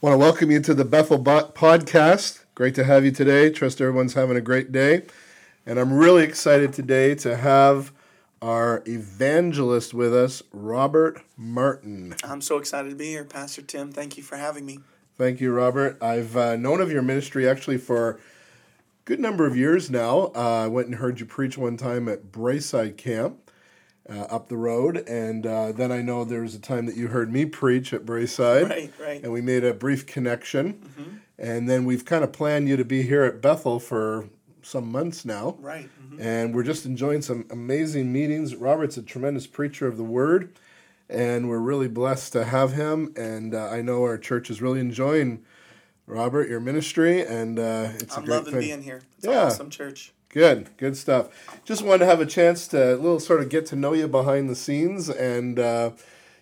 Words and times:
Want 0.00 0.14
to 0.14 0.18
welcome 0.18 0.52
you 0.52 0.60
to 0.60 0.74
the 0.74 0.84
Bethel 0.84 1.18
podcast. 1.18 2.44
Great 2.54 2.76
to 2.76 2.84
have 2.84 3.04
you 3.04 3.10
today. 3.10 3.50
Trust 3.50 3.80
everyone's 3.80 4.14
having 4.14 4.36
a 4.36 4.40
great 4.40 4.70
day. 4.70 5.02
And 5.66 5.76
I'm 5.76 5.92
really 5.92 6.22
excited 6.22 6.72
today 6.72 7.16
to 7.16 7.36
have 7.36 7.90
our 8.40 8.84
evangelist 8.86 9.94
with 9.94 10.14
us, 10.14 10.40
Robert 10.52 11.20
Martin. 11.36 12.14
I'm 12.22 12.40
so 12.40 12.58
excited 12.58 12.90
to 12.90 12.94
be 12.94 13.06
here, 13.06 13.24
Pastor 13.24 13.60
Tim. 13.60 13.90
Thank 13.90 14.16
you 14.16 14.22
for 14.22 14.36
having 14.36 14.64
me. 14.64 14.78
Thank 15.16 15.40
you, 15.40 15.50
Robert. 15.52 16.00
I've 16.00 16.36
uh, 16.36 16.54
known 16.54 16.80
of 16.80 16.92
your 16.92 17.02
ministry 17.02 17.48
actually 17.48 17.78
for 17.78 18.10
a 18.10 18.18
good 19.04 19.18
number 19.18 19.48
of 19.48 19.56
years 19.56 19.90
now. 19.90 20.30
Uh, 20.32 20.62
I 20.62 20.68
went 20.68 20.86
and 20.86 20.94
heard 20.98 21.18
you 21.18 21.26
preach 21.26 21.58
one 21.58 21.76
time 21.76 22.08
at 22.08 22.30
Braeside 22.30 22.96
Camp. 22.96 23.47
Uh, 24.10 24.20
up 24.30 24.48
the 24.48 24.56
road, 24.56 24.96
and 25.06 25.44
uh, 25.46 25.70
then 25.70 25.92
I 25.92 26.00
know 26.00 26.24
there 26.24 26.40
was 26.40 26.54
a 26.54 26.58
time 26.58 26.86
that 26.86 26.96
you 26.96 27.08
heard 27.08 27.30
me 27.30 27.44
preach 27.44 27.92
at 27.92 28.06
Braeside, 28.06 28.66
Right, 28.70 28.90
right. 28.98 29.22
and 29.22 29.30
we 29.30 29.42
made 29.42 29.64
a 29.64 29.74
brief 29.74 30.06
connection, 30.06 30.80
and 31.38 31.68
then 31.68 31.84
we've 31.84 32.06
kind 32.06 32.24
of 32.24 32.32
planned 32.32 32.70
you 32.70 32.78
to 32.78 32.86
be 32.86 33.02
here 33.02 33.24
at 33.24 33.42
Bethel 33.42 33.78
for 33.78 34.30
some 34.62 34.90
months 34.90 35.26
now, 35.26 35.58
Right. 35.60 35.90
mhm. 36.10 36.20
and 36.22 36.54
we're 36.54 36.62
just 36.62 36.86
enjoying 36.86 37.20
some 37.20 37.44
amazing 37.50 38.10
meetings. 38.10 38.56
Robert's 38.56 38.96
a 38.96 39.02
tremendous 39.02 39.46
preacher 39.46 39.86
of 39.86 39.98
the 39.98 40.04
word, 40.04 40.52
and 41.10 41.46
we're 41.50 41.58
really 41.58 41.88
blessed 41.88 42.32
to 42.32 42.44
have 42.46 42.72
him. 42.72 43.12
And 43.14 43.54
uh, 43.54 43.68
I 43.68 43.82
know 43.82 44.04
our 44.04 44.16
church 44.16 44.48
is 44.48 44.62
really 44.62 44.80
enjoying 44.80 45.44
Robert 46.06 46.48
your 46.48 46.60
ministry, 46.60 47.20
and 47.26 47.58
uh, 47.58 47.88
it's 47.96 48.14
a 48.14 48.20
I'm 48.20 48.24
great 48.24 48.36
loving 48.36 48.52
thing. 48.54 48.60
being 48.62 48.82
here. 48.82 49.02
It's 49.18 49.26
Yeah. 49.26 49.32
an 49.32 49.46
awesome 49.48 49.68
church. 49.68 50.14
Good, 50.30 50.76
good 50.76 50.96
stuff. 50.96 51.28
Just 51.64 51.82
wanted 51.82 52.00
to 52.00 52.06
have 52.06 52.20
a 52.20 52.26
chance 52.26 52.68
to 52.68 52.94
a 52.94 52.96
little 52.96 53.20
sort 53.20 53.40
of 53.40 53.48
get 53.48 53.64
to 53.66 53.76
know 53.76 53.94
you 53.94 54.06
behind 54.08 54.50
the 54.50 54.54
scenes, 54.54 55.08
and 55.08 55.58
uh, 55.58 55.92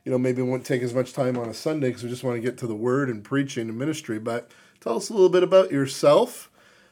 you 0.05 0.11
know 0.11 0.19
maybe 0.19 0.43
it 0.43 0.47
won't 0.47 0.67
take 0.67 0.83
as 0.83 0.93
much 0.93 1.13
time 1.13 1.39
on 1.39 1.49
a 1.49 1.55
Sunday 1.55 1.89
because 1.89 2.03
we 2.03 2.11
just 2.11 2.25
want 2.25 2.37
to 2.37 2.41
get 2.41 2.59
to 2.59 2.67
the 2.67 2.75
word 2.75 3.09
and 3.09 3.23
preaching 3.23 3.69
and 3.69 3.79
ministry. 3.79 4.19
But 4.19 4.51
tell 4.81 4.97
us 4.97 5.09
a 5.09 5.13
little 5.13 5.29
bit 5.29 5.45
about 5.45 5.71
yourself. 5.71 6.51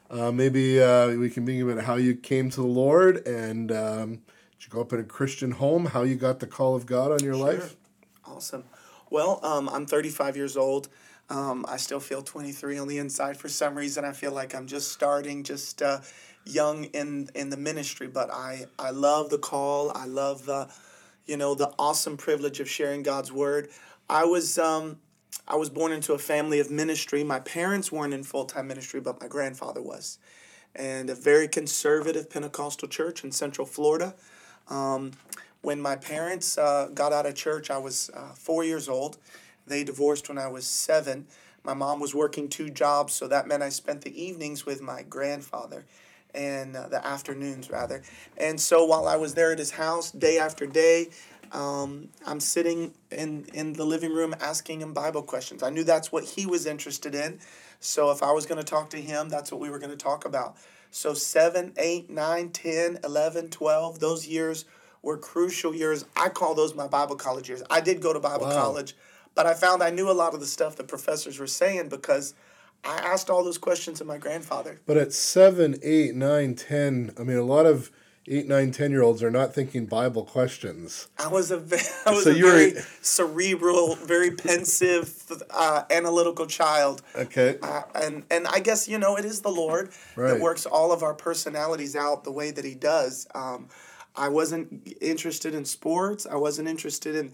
Uh, 0.09 0.31
maybe 0.31 0.81
uh, 0.81 1.09
we 1.09 1.29
can 1.29 1.45
think 1.45 1.61
about 1.61 1.83
how 1.83 1.95
you 1.95 2.15
came 2.15 2.49
to 2.51 2.61
the 2.61 2.67
Lord, 2.67 3.27
and 3.27 3.73
um, 3.73 4.09
did 4.57 4.65
you 4.65 4.69
grow 4.69 4.81
up 4.81 4.93
in 4.93 4.99
a 5.01 5.03
Christian 5.03 5.51
home? 5.51 5.87
How 5.87 6.03
you 6.03 6.15
got 6.15 6.39
the 6.39 6.47
call 6.47 6.75
of 6.75 6.85
God 6.85 7.11
on 7.11 7.19
your 7.19 7.35
life? 7.35 7.75
Awesome. 8.23 8.63
Well, 9.09 9.41
um, 9.43 9.67
I'm 9.67 9.85
35 9.85 10.37
years 10.37 10.55
old. 10.55 10.87
Um, 11.29 11.65
I 11.67 11.77
still 11.77 11.99
feel 11.99 12.21
23 12.21 12.77
on 12.77 12.87
the 12.87 12.99
inside 12.99 13.35
for 13.35 13.49
some 13.49 13.75
reason. 13.75 14.05
I 14.05 14.13
feel 14.13 14.31
like 14.31 14.53
I'm 14.53 14.67
just 14.67 14.91
starting, 14.91 15.43
just 15.43 15.81
uh, 15.81 15.99
young 16.45 16.85
in 16.85 17.29
in 17.35 17.49
the 17.49 17.57
ministry. 17.57 18.07
But 18.07 18.31
I 18.31 18.65
I 18.79 18.91
love 18.91 19.29
the 19.29 19.37
call. 19.37 19.91
I 19.95 20.05
love 20.05 20.45
the, 20.45 20.69
you 21.25 21.37
know, 21.37 21.55
the 21.55 21.73
awesome 21.77 22.17
privilege 22.17 22.59
of 22.59 22.69
sharing 22.69 23.03
God's 23.03 23.31
word. 23.31 23.69
I 24.09 24.25
was 24.25 24.57
um, 24.57 24.99
I 25.47 25.55
was 25.55 25.69
born 25.69 25.91
into 25.91 26.13
a 26.13 26.17
family 26.17 26.59
of 26.59 26.71
ministry. 26.71 27.23
My 27.23 27.39
parents 27.39 27.91
weren't 27.91 28.13
in 28.13 28.23
full 28.23 28.45
time 28.45 28.67
ministry, 28.67 28.99
but 28.99 29.19
my 29.19 29.27
grandfather 29.27 29.81
was, 29.81 30.19
and 30.75 31.09
a 31.09 31.15
very 31.15 31.47
conservative 31.47 32.29
Pentecostal 32.29 32.87
church 32.87 33.23
in 33.23 33.31
Central 33.31 33.67
Florida. 33.67 34.15
Um, 34.67 35.11
when 35.61 35.81
my 35.81 35.95
parents 35.95 36.57
uh, 36.57 36.89
got 36.93 37.11
out 37.11 37.25
of 37.25 37.33
church, 37.33 37.71
I 37.71 37.79
was 37.79 38.11
uh, 38.13 38.33
four 38.35 38.63
years 38.63 38.87
old. 38.87 39.17
They 39.65 39.83
divorced 39.83 40.29
when 40.29 40.37
I 40.37 40.47
was 40.47 40.67
seven. 40.67 41.25
My 41.63 41.73
mom 41.73 41.99
was 41.99 42.13
working 42.13 42.47
two 42.49 42.69
jobs, 42.69 43.13
so 43.13 43.27
that 43.27 43.47
meant 43.47 43.63
I 43.63 43.69
spent 43.69 44.01
the 44.01 44.23
evenings 44.23 44.67
with 44.67 44.81
my 44.81 45.01
grandfather 45.01 45.85
and 46.35 46.75
uh, 46.75 46.87
the 46.87 47.05
afternoons, 47.05 47.69
rather. 47.69 48.01
And 48.37 48.59
so 48.59 48.85
while 48.85 49.07
I 49.07 49.15
was 49.15 49.33
there 49.33 49.51
at 49.51 49.59
his 49.59 49.71
house, 49.71 50.11
day 50.11 50.37
after 50.37 50.65
day, 50.65 51.09
um, 51.51 52.09
I'm 52.25 52.39
sitting 52.39 52.93
in, 53.11 53.45
in 53.53 53.73
the 53.73 53.85
living 53.85 54.13
room 54.13 54.35
asking 54.41 54.81
him 54.81 54.93
Bible 54.93 55.21
questions. 55.21 55.63
I 55.63 55.69
knew 55.69 55.83
that's 55.83 56.11
what 56.11 56.23
he 56.23 56.45
was 56.45 56.65
interested 56.65 57.15
in. 57.15 57.39
So 57.79 58.11
if 58.11 58.23
I 58.23 58.31
was 58.31 58.45
going 58.45 58.57
to 58.57 58.63
talk 58.63 58.89
to 58.91 58.97
him, 58.97 59.29
that's 59.29 59.51
what 59.51 59.61
we 59.61 59.69
were 59.69 59.79
going 59.79 59.91
to 59.91 59.97
talk 59.97 60.25
about. 60.25 60.57
So 60.91 61.13
7, 61.13 61.73
8, 61.77 62.09
9, 62.09 62.49
10, 62.49 62.99
11, 63.03 63.49
12, 63.49 63.99
those 63.99 64.27
years 64.27 64.65
were 65.01 65.17
crucial 65.17 65.75
years. 65.75 66.05
I 66.15 66.29
call 66.29 66.55
those 66.55 66.73
my 66.73 66.87
Bible 66.87 67.15
college 67.15 67.47
years. 67.47 67.61
I 67.69 67.79
did 67.81 68.01
go 68.01 68.11
to 68.11 68.19
Bible 68.19 68.47
Wow. 68.47 68.55
college, 68.55 68.95
but 69.35 69.45
I 69.45 69.53
found 69.53 69.83
I 69.83 69.91
knew 69.91 70.09
a 70.09 70.13
lot 70.13 70.33
of 70.33 70.39
the 70.39 70.47
stuff 70.47 70.75
the 70.75 70.83
professors 70.83 71.37
were 71.37 71.47
saying 71.47 71.89
because 71.89 72.33
I 72.85 72.97
asked 72.97 73.29
all 73.29 73.43
those 73.43 73.57
questions 73.57 74.01
of 74.01 74.07
my 74.07 74.17
grandfather. 74.17 74.79
But 74.85 74.97
at 74.97 75.11
seven, 75.13 75.79
eight, 75.83 76.15
nine, 76.15 76.55
ten, 76.55 77.11
I 77.19 77.23
mean, 77.23 77.37
a 77.37 77.43
lot 77.43 77.65
of 77.65 77.91
eight, 78.27 78.47
nine, 78.47 78.71
ten 78.71 78.91
year 78.91 79.01
olds 79.03 79.21
are 79.23 79.31
not 79.31 79.53
thinking 79.53 79.85
Bible 79.85 80.23
questions. 80.23 81.07
I 81.17 81.27
was 81.27 81.51
a, 81.51 81.57
ve- 81.57 81.77
I 82.05 82.11
was 82.11 82.23
So 82.25 82.31
a 82.31 82.33
were- 82.35 82.51
very 82.51 82.73
cerebral, 83.01 83.95
very 83.95 84.31
pensive, 84.31 85.13
uh, 85.51 85.83
analytical 85.89 86.45
child. 86.45 87.01
Okay. 87.15 87.57
Uh, 87.61 87.81
and 87.95 88.23
and 88.29 88.47
I 88.47 88.59
guess 88.59 88.87
you 88.87 88.97
know 88.97 89.17
it 89.17 89.25
is 89.25 89.41
the 89.41 89.49
Lord 89.51 89.89
Right. 90.15 90.31
that 90.33 90.39
works 90.41 90.65
all 90.65 90.91
of 90.91 91.03
our 91.03 91.13
personalities 91.13 91.95
out 91.95 92.23
the 92.23 92.31
way 92.31 92.51
that 92.51 92.65
He 92.65 92.75
does. 92.75 93.27
Um, 93.33 93.67
I 94.15 94.29
wasn't 94.29 94.87
interested 95.01 95.53
in 95.53 95.65
sports. 95.65 96.25
I 96.29 96.35
wasn't 96.35 96.67
interested 96.67 97.15
in 97.15 97.31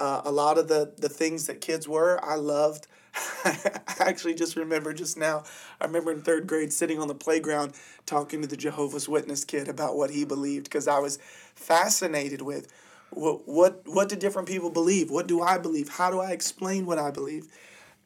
uh, 0.00 0.22
a 0.24 0.32
lot 0.32 0.58
of 0.58 0.68
the 0.68 0.92
the 0.96 1.08
things 1.08 1.46
that 1.46 1.60
kids 1.60 1.86
were. 1.88 2.18
I 2.24 2.34
loved. 2.36 2.86
I 3.44 3.82
actually 4.00 4.34
just 4.34 4.56
remember 4.56 4.92
just 4.92 5.16
now. 5.16 5.44
I 5.80 5.84
remember 5.84 6.12
in 6.12 6.22
third 6.22 6.46
grade 6.46 6.72
sitting 6.72 6.98
on 6.98 7.08
the 7.08 7.14
playground 7.14 7.74
talking 8.06 8.40
to 8.42 8.48
the 8.48 8.56
Jehovah's 8.56 9.08
Witness 9.08 9.44
kid 9.44 9.68
about 9.68 9.96
what 9.96 10.10
he 10.10 10.24
believed 10.24 10.64
because 10.64 10.88
I 10.88 10.98
was 10.98 11.18
fascinated 11.54 12.42
with 12.42 12.72
what 13.10 13.46
what 13.46 13.82
what 13.86 14.08
do 14.08 14.16
different 14.16 14.48
people 14.48 14.70
believe? 14.70 15.10
What 15.10 15.26
do 15.28 15.40
I 15.42 15.58
believe? 15.58 15.88
How 15.90 16.10
do 16.10 16.20
I 16.20 16.32
explain 16.32 16.86
what 16.86 16.98
I 16.98 17.10
believe? 17.10 17.46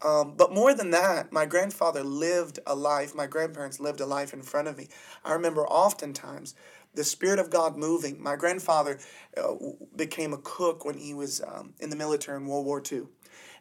Um, 0.02 0.34
but 0.36 0.52
more 0.54 0.74
than 0.74 0.90
that, 0.90 1.32
my 1.32 1.44
grandfather 1.44 2.04
lived 2.04 2.60
a 2.66 2.74
life, 2.74 3.14
my 3.14 3.26
grandparents 3.26 3.80
lived 3.80 4.00
a 4.00 4.06
life 4.06 4.32
in 4.32 4.42
front 4.42 4.68
of 4.68 4.76
me. 4.76 4.88
I 5.24 5.32
remember 5.32 5.66
oftentimes 5.66 6.54
the 6.94 7.02
Spirit 7.02 7.38
of 7.38 7.50
God 7.50 7.76
moving. 7.76 8.22
My 8.22 8.36
grandfather 8.36 8.98
uh, 9.36 9.54
became 9.96 10.32
a 10.32 10.38
cook 10.38 10.84
when 10.84 10.98
he 10.98 11.14
was 11.14 11.40
um, 11.42 11.74
in 11.80 11.90
the 11.90 11.96
military 11.96 12.36
in 12.36 12.46
World 12.46 12.64
War 12.66 12.80
II. 12.80 13.08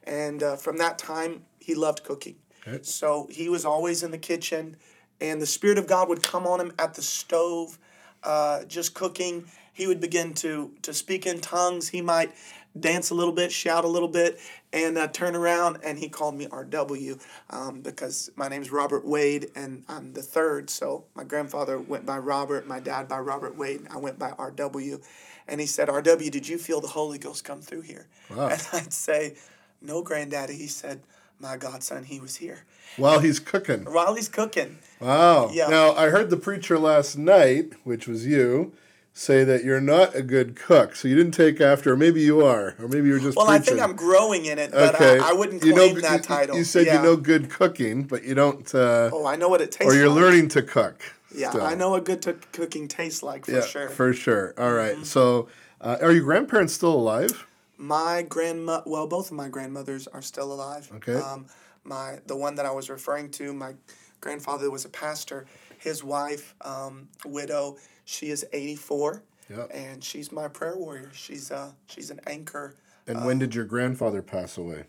And 0.08 0.42
uh, 0.42 0.56
from 0.56 0.78
that 0.78 0.98
time, 0.98 1.44
he 1.60 1.76
loved 1.76 2.04
cooking. 2.04 2.36
Okay. 2.66 2.80
So 2.82 3.28
he 3.30 3.50
was 3.50 3.66
always 3.66 4.04
in 4.04 4.12
the 4.12 4.18
kitchen, 4.18 4.78
and 5.22 5.42
the 5.42 5.46
Spirit 5.46 5.78
of 5.78 5.88
God 5.88 6.10
would 6.10 6.24
come 6.24 6.48
on 6.48 6.60
him 6.60 6.74
at 6.80 6.94
the 6.94 7.02
stove, 7.02 7.78
uh, 8.24 8.64
just 8.66 8.94
cooking. 8.94 9.46
He 9.74 9.86
would 9.86 10.00
begin 10.00 10.34
to 10.36 10.72
to 10.82 10.94
speak 10.94 11.26
in 11.26 11.40
tongues. 11.40 11.90
He 11.90 12.02
might 12.02 12.34
dance 12.80 13.10
a 13.10 13.16
little 13.16 13.34
bit, 13.34 13.52
shout 13.52 13.86
a 13.86 13.88
little 13.88 14.08
bit, 14.08 14.40
and 14.74 14.98
uh, 14.98 15.08
turn 15.08 15.36
around. 15.36 15.80
And 15.84 15.98
he 15.98 16.10
called 16.10 16.36
me 16.36 16.48
RW 16.48 17.22
um, 17.50 17.82
because 17.82 18.30
my 18.36 18.48
name's 18.48 18.72
Robert 18.72 19.06
Wade, 19.06 19.52
and 19.56 19.84
I'm 19.88 20.14
the 20.14 20.22
third. 20.22 20.70
So 20.70 21.06
my 21.16 21.24
grandfather 21.24 21.80
went 21.80 22.06
by 22.06 22.18
Robert, 22.18 22.68
my 22.68 22.80
dad 22.80 23.08
by 23.08 23.20
Robert 23.20 23.58
Wade, 23.58 23.82
and 23.82 23.90
I 23.90 23.98
went 23.98 24.20
by 24.20 24.32
RW. 24.32 25.04
And 25.48 25.62
he 25.62 25.68
said, 25.68 25.88
RW, 25.88 26.30
did 26.30 26.48
you 26.48 26.58
feel 26.58 26.82
the 26.82 26.88
Holy 26.88 27.18
Ghost 27.18 27.44
come 27.46 27.62
through 27.62 27.82
here? 27.82 28.08
Wow. 28.30 28.48
And 28.52 28.68
I'd 28.74 28.94
say, 28.94 29.36
No, 29.82 30.02
granddaddy. 30.02 30.56
He 30.56 30.68
said, 30.68 31.02
My 31.40 31.58
godson, 31.58 32.04
he 32.06 32.20
was 32.20 32.38
here. 32.38 32.66
While 32.98 33.20
he's 33.20 33.40
cooking. 33.40 33.84
While 33.86 34.16
he's 34.16 34.30
cooking. 34.30 34.80
Wow. 35.00 35.50
Yeah. 35.52 35.68
Now, 35.68 35.92
I 35.94 36.10
heard 36.10 36.30
the 36.30 36.38
preacher 36.38 36.80
last 36.80 37.18
night, 37.18 37.74
which 37.84 38.08
was 38.08 38.26
you, 38.26 38.74
say 39.14 39.44
that 39.44 39.64
you're 39.64 39.82
not 39.82 40.16
a 40.16 40.22
good 40.24 40.56
cook. 40.56 40.96
So 40.96 41.08
you 41.08 41.16
didn't 41.16 41.34
take 41.34 41.60
after, 41.62 41.94
or 41.94 41.98
maybe 41.98 42.22
you 42.22 42.44
are, 42.46 42.76
or 42.80 42.88
maybe 42.88 43.08
you're 43.08 43.20
just 43.20 43.38
Well, 43.38 43.50
I 43.50 43.60
think 43.60 43.80
I'm 43.80 43.96
growing 43.96 44.46
in 44.46 44.58
it, 44.60 44.72
but 44.72 44.96
okay. 44.96 45.20
I, 45.20 45.30
I 45.30 45.34
wouldn't 45.34 45.64
You 45.64 45.74
claim 45.74 45.96
know- 45.96 46.02
that 46.02 46.18
you- 46.18 46.24
title. 46.24 46.58
You 46.58 46.64
said 46.64 46.86
yeah. 46.86 46.98
you 46.98 47.04
know 47.04 47.16
good 47.16 47.50
cooking, 47.50 48.04
but 48.04 48.24
you 48.24 48.34
don't, 48.36 48.74
uh, 48.76 49.10
Oh, 49.14 49.26
I 49.26 49.36
know 49.36 49.50
what 49.50 49.62
it 49.62 49.72
tastes 49.72 49.86
like. 49.86 49.94
or 49.96 49.98
you're 50.00 50.10
like. 50.10 50.22
learning 50.22 50.48
to 50.50 50.62
cook. 50.62 51.02
Yeah, 51.36 51.50
still. 51.50 51.64
I 51.64 51.76
know 51.76 51.90
what 51.92 52.06
good 52.06 52.22
to 52.24 52.34
cooking 52.52 52.88
tastes 52.88 53.22
like 53.22 53.46
for 53.46 53.52
Yeah, 53.52 53.62
sure. 53.62 53.86
Mm-hmm. 53.86 53.94
for 53.96 54.14
sure. 54.14 54.54
All 54.58 54.72
right. 54.74 55.06
So, 55.06 55.50
uh, 55.82 55.98
are 56.02 56.12
your 56.12 56.24
grandparents 56.24 56.74
still 56.74 56.94
alive? 56.94 57.47
My 57.78 58.24
grandma, 58.28 58.82
well, 58.86 59.08
both 59.08 59.32
of 59.32 59.38
my 59.38 59.50
grandmothers 59.50 60.08
are 60.08 60.22
still 60.22 60.52
alive. 60.52 60.90
Okay. 60.96 61.16
Um, 61.16 61.46
my 61.84 62.20
the 62.26 62.36
one 62.36 62.56
that 62.56 62.66
I 62.66 62.72
was 62.72 62.90
referring 62.90 63.32
to, 63.32 63.54
my 63.54 63.74
grandfather 64.20 64.70
was 64.70 64.86
a 64.86 64.90
pastor. 64.90 65.46
His 65.80 66.04
wife, 66.04 66.56
um, 66.62 67.08
widow, 67.26 67.78
she 68.06 68.30
is 68.30 68.46
eighty 68.52 68.76
four. 68.76 69.24
Yep. 69.50 69.72
And 69.74 70.04
she's 70.04 70.32
my 70.32 70.50
prayer 70.50 70.76
warrior. 70.76 71.12
She's 71.14 71.52
uh 71.52 71.72
she's 71.88 72.10
an 72.10 72.20
anchor. 72.28 72.76
And 73.08 73.24
when 73.26 73.40
did 73.40 73.56
your 73.56 73.64
grandfather 73.64 74.22
pass 74.22 74.58
away? 74.58 74.84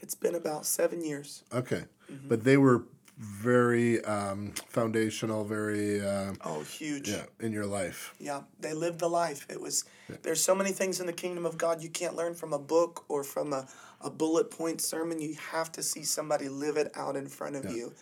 It's 0.00 0.14
been 0.14 0.34
about 0.34 0.66
seven 0.66 1.02
years. 1.02 1.44
Okay. 1.54 1.84
Mm-hmm. 2.12 2.28
But 2.28 2.44
they 2.44 2.58
were 2.58 2.84
very 3.18 4.02
um, 4.04 4.52
foundational, 4.68 5.44
very, 5.44 6.00
uh, 6.00 6.32
Oh, 6.44 6.62
huge. 6.62 7.08
yeah, 7.08 7.24
in 7.40 7.52
your 7.52 7.66
life. 7.66 8.14
Yeah, 8.18 8.42
they 8.60 8.72
lived 8.74 8.98
the 8.98 9.08
life. 9.08 9.46
It 9.50 9.60
was 9.60 9.84
there's 10.22 10.42
so 10.42 10.54
many 10.54 10.72
things 10.72 11.00
in 11.00 11.06
the 11.06 11.12
kingdom 11.12 11.46
of 11.46 11.56
God 11.56 11.82
you 11.82 11.88
can't 11.88 12.16
learn 12.16 12.34
from 12.34 12.52
a 12.52 12.58
book 12.58 13.04
or 13.08 13.22
from 13.24 13.52
a, 13.52 13.66
a 14.00 14.10
bullet 14.10 14.50
point 14.50 14.80
sermon. 14.80 15.20
You 15.20 15.36
have 15.52 15.70
to 15.72 15.82
see 15.82 16.02
somebody 16.02 16.48
live 16.48 16.76
it 16.76 16.90
out 16.96 17.16
in 17.16 17.28
front 17.28 17.56
of 17.56 17.70
you. 17.70 17.92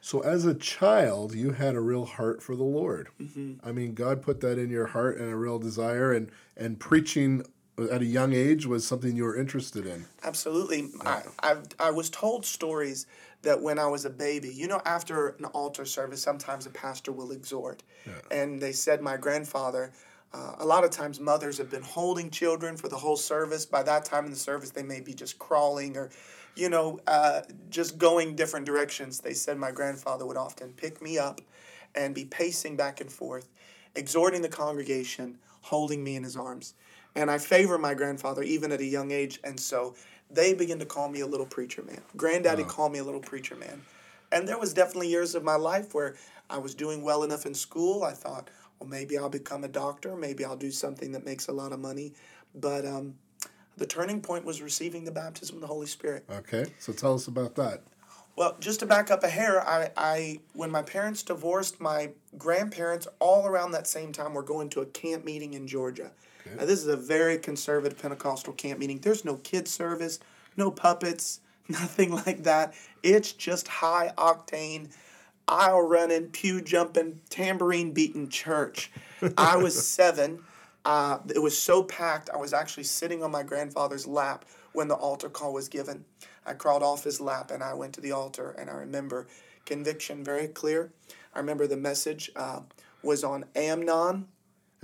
So, 0.00 0.20
as 0.20 0.44
a 0.44 0.54
child, 0.54 1.34
you 1.34 1.50
had 1.52 1.74
a 1.74 1.80
real 1.80 2.04
heart 2.04 2.40
for 2.42 2.54
the 2.54 2.62
Lord. 2.62 3.08
Mm-hmm. 3.20 3.66
I 3.66 3.72
mean, 3.72 3.94
God 3.94 4.22
put 4.22 4.40
that 4.40 4.58
in 4.58 4.70
your 4.70 4.86
heart 4.86 5.18
and 5.18 5.32
a 5.32 5.36
real 5.36 5.58
desire, 5.58 6.12
and 6.12 6.30
and 6.56 6.78
preaching 6.78 7.44
at 7.90 8.00
a 8.00 8.06
young 8.06 8.32
age 8.32 8.66
was 8.66 8.86
something 8.86 9.16
you 9.16 9.24
were 9.24 9.36
interested 9.36 9.86
in. 9.86 10.06
Absolutely. 10.22 10.88
I, 11.04 11.22
I, 11.42 11.56
I 11.78 11.90
was 11.90 12.08
told 12.08 12.46
stories 12.46 13.06
that 13.42 13.60
when 13.60 13.78
I 13.78 13.86
was 13.86 14.04
a 14.04 14.10
baby, 14.10 14.48
you 14.52 14.66
know, 14.66 14.80
after 14.84 15.28
an 15.38 15.44
altar 15.46 15.84
service, 15.84 16.22
sometimes 16.22 16.66
a 16.66 16.70
pastor 16.70 17.12
will 17.12 17.32
exhort. 17.32 17.82
And 18.30 18.60
they 18.60 18.72
said 18.72 19.00
my 19.00 19.16
grandfather, 19.16 19.92
uh, 20.32 20.56
a 20.58 20.66
lot 20.66 20.84
of 20.84 20.90
times 20.90 21.20
mothers 21.20 21.58
have 21.58 21.70
been 21.70 21.82
holding 21.82 22.30
children 22.30 22.76
for 22.76 22.88
the 22.88 22.96
whole 22.96 23.16
service. 23.16 23.64
By 23.64 23.82
that 23.84 24.04
time 24.04 24.24
in 24.24 24.30
the 24.30 24.36
service, 24.36 24.70
they 24.70 24.82
may 24.82 25.00
be 25.00 25.14
just 25.14 25.38
crawling 25.38 25.96
or, 25.96 26.10
you 26.56 26.68
know, 26.68 26.98
uh, 27.06 27.42
just 27.70 27.98
going 27.98 28.34
different 28.36 28.66
directions. 28.66 29.20
They 29.20 29.34
said 29.34 29.58
my 29.58 29.70
grandfather 29.70 30.26
would 30.26 30.36
often 30.36 30.72
pick 30.72 31.00
me 31.00 31.18
up 31.18 31.40
and 31.94 32.14
be 32.14 32.24
pacing 32.24 32.76
back 32.76 33.00
and 33.00 33.10
forth, 33.10 33.48
exhorting 33.94 34.42
the 34.42 34.48
congregation, 34.48 35.38
holding 35.60 36.02
me 36.02 36.16
in 36.16 36.24
his 36.24 36.36
arms. 36.36 36.74
And 37.14 37.30
I 37.30 37.38
favor 37.38 37.78
my 37.78 37.94
grandfather 37.94 38.42
even 38.42 38.72
at 38.72 38.80
a 38.80 38.84
young 38.84 39.10
age. 39.10 39.40
And 39.42 39.58
so 39.58 39.94
they 40.30 40.54
begin 40.54 40.78
to 40.78 40.86
call 40.86 41.08
me 41.08 41.20
a 41.20 41.26
little 41.26 41.46
preacher 41.46 41.82
man. 41.82 42.02
Granddaddy 42.16 42.64
called 42.64 42.92
me 42.92 42.98
a 42.98 43.04
little 43.04 43.20
preacher 43.20 43.56
man. 43.56 43.82
And 44.32 44.48
there 44.48 44.58
was 44.58 44.74
definitely 44.74 45.08
years 45.08 45.34
of 45.34 45.44
my 45.44 45.56
life 45.56 45.94
where 45.94 46.16
I 46.50 46.58
was 46.58 46.74
doing 46.74 47.02
well 47.02 47.22
enough 47.22 47.46
in 47.46 47.54
school. 47.54 48.02
I 48.02 48.12
thought, 48.12 48.50
well, 48.78 48.88
maybe 48.88 49.16
I'll 49.16 49.28
become 49.28 49.64
a 49.64 49.68
doctor. 49.68 50.16
Maybe 50.16 50.44
I'll 50.44 50.56
do 50.56 50.70
something 50.70 51.12
that 51.12 51.24
makes 51.24 51.48
a 51.48 51.52
lot 51.52 51.72
of 51.72 51.80
money. 51.80 52.12
But 52.54 52.84
um, 52.84 53.14
the 53.76 53.86
turning 53.86 54.20
point 54.20 54.44
was 54.44 54.62
receiving 54.62 55.04
the 55.04 55.12
baptism 55.12 55.56
of 55.56 55.60
the 55.60 55.68
Holy 55.68 55.86
Spirit. 55.86 56.24
Okay, 56.30 56.66
so 56.78 56.92
tell 56.92 57.14
us 57.14 57.28
about 57.28 57.54
that. 57.56 57.82
Well, 58.36 58.56
just 58.60 58.80
to 58.80 58.86
back 58.86 59.10
up 59.10 59.24
a 59.24 59.28
hair, 59.28 59.66
I, 59.66 59.90
I 59.96 60.40
when 60.52 60.70
my 60.70 60.82
parents 60.82 61.22
divorced, 61.22 61.80
my 61.80 62.10
grandparents 62.36 63.08
all 63.18 63.46
around 63.46 63.70
that 63.72 63.86
same 63.86 64.12
time 64.12 64.34
were 64.34 64.42
going 64.42 64.68
to 64.70 64.80
a 64.80 64.86
camp 64.86 65.24
meeting 65.24 65.54
in 65.54 65.66
Georgia. 65.66 66.10
Now, 66.56 66.64
this 66.64 66.80
is 66.80 66.88
a 66.88 66.96
very 66.96 67.38
conservative 67.38 67.98
Pentecostal 67.98 68.52
camp 68.52 68.78
meeting. 68.78 68.98
There's 68.98 69.24
no 69.24 69.36
kid 69.36 69.68
service, 69.68 70.18
no 70.56 70.70
puppets, 70.70 71.40
nothing 71.68 72.12
like 72.12 72.44
that. 72.44 72.74
It's 73.02 73.32
just 73.32 73.68
high 73.68 74.12
octane, 74.16 74.92
aisle 75.48 75.82
running, 75.82 76.28
pew 76.28 76.60
jumping, 76.60 77.20
tambourine 77.30 77.92
beating 77.92 78.28
church. 78.28 78.90
I 79.36 79.56
was 79.56 79.86
seven. 79.88 80.40
Uh, 80.84 81.18
it 81.34 81.42
was 81.42 81.58
so 81.58 81.82
packed, 81.82 82.30
I 82.32 82.36
was 82.36 82.52
actually 82.52 82.84
sitting 82.84 83.20
on 83.24 83.32
my 83.32 83.42
grandfather's 83.42 84.06
lap 84.06 84.44
when 84.72 84.86
the 84.86 84.94
altar 84.94 85.28
call 85.28 85.52
was 85.52 85.68
given. 85.68 86.04
I 86.46 86.52
crawled 86.52 86.84
off 86.84 87.02
his 87.02 87.20
lap 87.20 87.50
and 87.50 87.60
I 87.60 87.74
went 87.74 87.94
to 87.94 88.00
the 88.00 88.12
altar, 88.12 88.54
and 88.56 88.70
I 88.70 88.74
remember 88.74 89.26
conviction 89.64 90.22
very 90.22 90.46
clear. 90.46 90.92
I 91.34 91.40
remember 91.40 91.66
the 91.66 91.76
message 91.76 92.30
uh, 92.36 92.60
was 93.02 93.24
on 93.24 93.46
Amnon. 93.56 94.28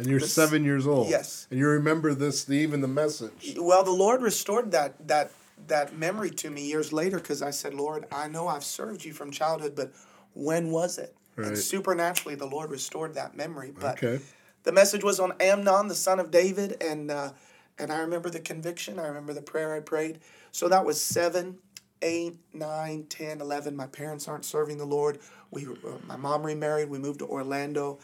And 0.02 0.10
you're 0.10 0.20
This- 0.20 0.32
seven 0.32 0.64
years 0.64 0.84
old. 0.86 1.08
yes. 1.08 1.46
And 1.50 1.58
you 1.60 1.68
remember 1.68 2.12
this, 2.12 2.42
the, 2.44 2.56
even 2.56 2.80
the 2.80 2.88
message. 2.88 3.54
Well, 3.56 3.84
the 3.84 3.92
Lord 3.92 4.20
restored 4.20 4.72
that 4.72 5.06
that 5.08 5.30
that 5.68 5.96
memory 5.96 6.30
to 6.30 6.50
me 6.50 6.66
years 6.66 6.92
later 6.92 7.18
because 7.18 7.40
I 7.40 7.50
said, 7.52 7.72
Lord, 7.72 8.06
I 8.10 8.26
know 8.26 8.48
I've 8.48 8.64
served 8.64 9.04
you 9.04 9.12
from 9.12 9.30
childhood, 9.30 9.74
but 9.76 9.92
when 10.34 10.72
was 10.72 10.98
it? 10.98 11.14
Right. 11.36 11.48
And 11.48 11.58
supernaturally, 11.58 12.34
the 12.34 12.46
Lord 12.46 12.68
restored 12.70 13.14
that 13.14 13.36
memory. 13.36 13.70
But 13.70 14.02
Okay. 14.02 14.20
the 14.64 14.72
message 14.72 15.04
was 15.04 15.20
on 15.20 15.34
Amnon, 15.38 15.86
the 15.86 15.94
son 15.94 16.18
of 16.18 16.32
David, 16.32 16.82
and 16.82 17.10
uh, 17.12 17.30
and 17.78 17.92
I 17.92 18.00
remember 18.00 18.28
the 18.28 18.40
conviction. 18.40 18.98
I 18.98 19.06
remember 19.06 19.32
the 19.32 19.42
prayer 19.42 19.72
I 19.72 19.80
prayed. 19.80 20.18
So 20.50 20.68
that 20.68 20.84
was 20.84 21.00
seven, 21.00 21.58
eight, 22.02 22.38
nine, 22.52 23.04
10, 23.08 23.40
11. 23.40 23.76
My 23.76 23.86
parents 23.86 24.26
aren't 24.26 24.44
serving 24.44 24.78
the 24.78 24.84
Lord. 24.84 25.20
We, 25.52 25.64
uh, 25.66 25.98
my 26.08 26.16
mom 26.16 26.44
remarried. 26.44 26.90
We 26.90 26.98
moved 26.98 27.20
to 27.20 27.26
Orlando. 27.26 28.00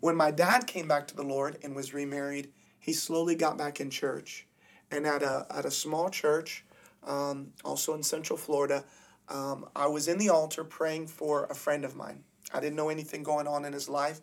When 0.00 0.16
my 0.16 0.30
dad 0.30 0.66
came 0.66 0.88
back 0.88 1.06
to 1.08 1.16
the 1.16 1.22
Lord 1.22 1.58
and 1.62 1.76
was 1.76 1.92
remarried, 1.92 2.50
he 2.78 2.94
slowly 2.94 3.34
got 3.34 3.58
back 3.58 3.80
in 3.80 3.90
church, 3.90 4.46
and 4.90 5.06
at 5.06 5.22
a 5.22 5.46
at 5.50 5.66
a 5.66 5.70
small 5.70 6.08
church, 6.08 6.64
um, 7.06 7.52
also 7.64 7.94
in 7.94 8.02
Central 8.02 8.38
Florida, 8.38 8.84
um, 9.28 9.66
I 9.76 9.86
was 9.86 10.08
in 10.08 10.16
the 10.16 10.30
altar 10.30 10.64
praying 10.64 11.08
for 11.08 11.44
a 11.44 11.54
friend 11.54 11.84
of 11.84 11.94
mine. 11.94 12.24
I 12.52 12.60
didn't 12.60 12.76
know 12.76 12.88
anything 12.88 13.22
going 13.22 13.46
on 13.46 13.66
in 13.66 13.74
his 13.74 13.88
life. 13.90 14.20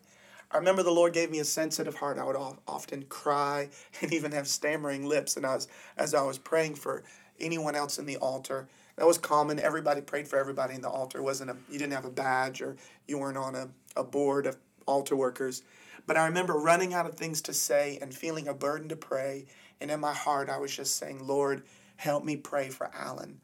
I 0.50 0.56
remember 0.56 0.82
the 0.82 0.90
Lord 0.90 1.12
gave 1.12 1.30
me 1.30 1.38
a 1.38 1.44
sensitive 1.44 1.94
heart. 1.94 2.18
I 2.18 2.24
would 2.24 2.36
of- 2.36 2.58
often 2.66 3.04
cry 3.04 3.68
and 4.02 4.12
even 4.12 4.32
have 4.32 4.48
stammering 4.48 5.06
lips, 5.06 5.36
and 5.36 5.46
I 5.46 5.54
was 5.54 5.68
as 5.96 6.12
I 6.12 6.22
was 6.22 6.38
praying 6.38 6.74
for 6.74 7.04
anyone 7.38 7.76
else 7.76 8.00
in 8.00 8.06
the 8.06 8.16
altar. 8.16 8.68
That 8.96 9.06
was 9.06 9.16
common. 9.16 9.60
Everybody 9.60 10.00
prayed 10.00 10.26
for 10.26 10.40
everybody 10.40 10.74
in 10.74 10.80
the 10.80 10.90
altar. 10.90 11.18
It 11.18 11.22
wasn't 11.22 11.50
a 11.52 11.56
you 11.70 11.78
didn't 11.78 11.92
have 11.92 12.04
a 12.04 12.10
badge 12.10 12.60
or 12.62 12.76
you 13.06 13.18
weren't 13.18 13.38
on 13.38 13.54
a, 13.54 13.68
a 13.94 14.02
board 14.02 14.46
of 14.46 14.56
altar 14.88 15.14
workers. 15.14 15.62
But 16.06 16.16
I 16.16 16.26
remember 16.26 16.54
running 16.54 16.94
out 16.94 17.06
of 17.06 17.14
things 17.14 17.42
to 17.42 17.52
say 17.52 17.98
and 18.00 18.14
feeling 18.14 18.48
a 18.48 18.54
burden 18.54 18.88
to 18.88 18.96
pray. 18.96 19.46
And 19.80 19.90
in 19.90 20.00
my 20.00 20.14
heart, 20.14 20.48
I 20.48 20.58
was 20.58 20.74
just 20.74 20.96
saying, 20.96 21.26
Lord, 21.26 21.62
help 21.96 22.24
me 22.24 22.36
pray 22.36 22.70
for 22.70 22.90
Alan. 22.94 23.40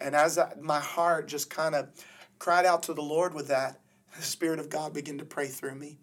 And 0.00 0.14
as 0.14 0.38
I, 0.38 0.54
my 0.60 0.80
heart 0.80 1.26
just 1.26 1.50
kind 1.50 1.74
of 1.74 1.88
cried 2.38 2.66
out 2.66 2.84
to 2.84 2.94
the 2.94 3.02
Lord 3.02 3.34
with 3.34 3.48
that, 3.48 3.80
the 4.16 4.22
Spirit 4.22 4.60
of 4.60 4.70
God 4.70 4.94
began 4.94 5.18
to 5.18 5.24
pray 5.24 5.48
through 5.48 5.74
me. 5.74 5.98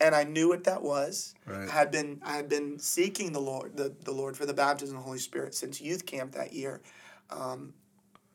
And 0.00 0.14
I 0.14 0.24
knew 0.24 0.48
what 0.48 0.64
that 0.64 0.82
was. 0.82 1.34
Right. 1.46 1.68
I 1.68 1.70
had 1.70 1.90
been 1.90 2.20
I 2.24 2.34
had 2.34 2.48
been 2.48 2.78
seeking 2.78 3.32
the 3.32 3.40
Lord, 3.40 3.76
the, 3.76 3.94
the 4.04 4.10
Lord 4.10 4.36
for 4.36 4.46
the 4.46 4.54
baptism 4.54 4.96
of 4.96 5.02
the 5.02 5.06
Holy 5.06 5.18
Spirit 5.18 5.54
since 5.54 5.80
youth 5.80 6.06
camp 6.06 6.32
that 6.32 6.52
year. 6.52 6.80
Um, 7.30 7.74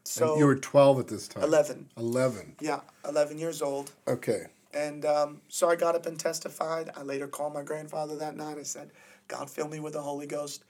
so 0.05 0.31
And 0.31 0.39
you 0.39 0.45
were 0.45 0.55
12 0.55 0.99
at 0.99 1.07
this 1.07 1.27
time. 1.27 1.43
11. 1.43 1.89
11. 1.97 2.55
Yeah, 2.61 2.79
11 3.05 3.37
years 3.37 3.61
old. 3.61 3.91
Okay. 4.07 4.47
And 4.77 5.05
um, 5.05 5.41
so 5.47 5.69
I 5.69 5.75
got 5.75 5.95
up 5.95 6.05
and 6.05 6.19
testified. 6.19 6.91
I 6.95 7.01
later 7.01 7.27
called 7.27 7.55
my 7.55 7.63
grandfather 7.63 8.15
that 8.17 8.37
night. 8.37 8.59
I 8.59 8.63
said, 8.63 8.91
God, 9.27 9.49
fill 9.49 9.67
me 9.67 9.79
with 9.79 9.93
the 9.93 10.01
Holy 10.01 10.27
Ghost. 10.27 10.65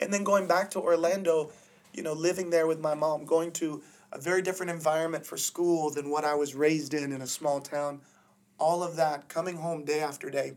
And 0.00 0.10
then 0.10 0.24
going 0.24 0.46
back 0.46 0.70
to 0.70 0.80
Orlando, 0.80 1.52
you 1.92 2.02
know, 2.02 2.14
living 2.14 2.48
there 2.48 2.66
with 2.66 2.80
my 2.80 2.94
mom, 2.94 3.26
going 3.26 3.52
to 3.52 3.82
a 4.12 4.18
very 4.18 4.40
different 4.40 4.72
environment 4.72 5.26
for 5.26 5.36
school 5.36 5.90
than 5.90 6.08
what 6.08 6.24
I 6.24 6.34
was 6.34 6.54
raised 6.54 6.94
in 6.94 7.12
in 7.12 7.20
a 7.20 7.26
small 7.26 7.60
town, 7.60 8.00
all 8.58 8.82
of 8.82 8.96
that, 8.96 9.28
coming 9.28 9.58
home 9.58 9.84
day 9.84 10.00
after 10.00 10.30
day. 10.30 10.54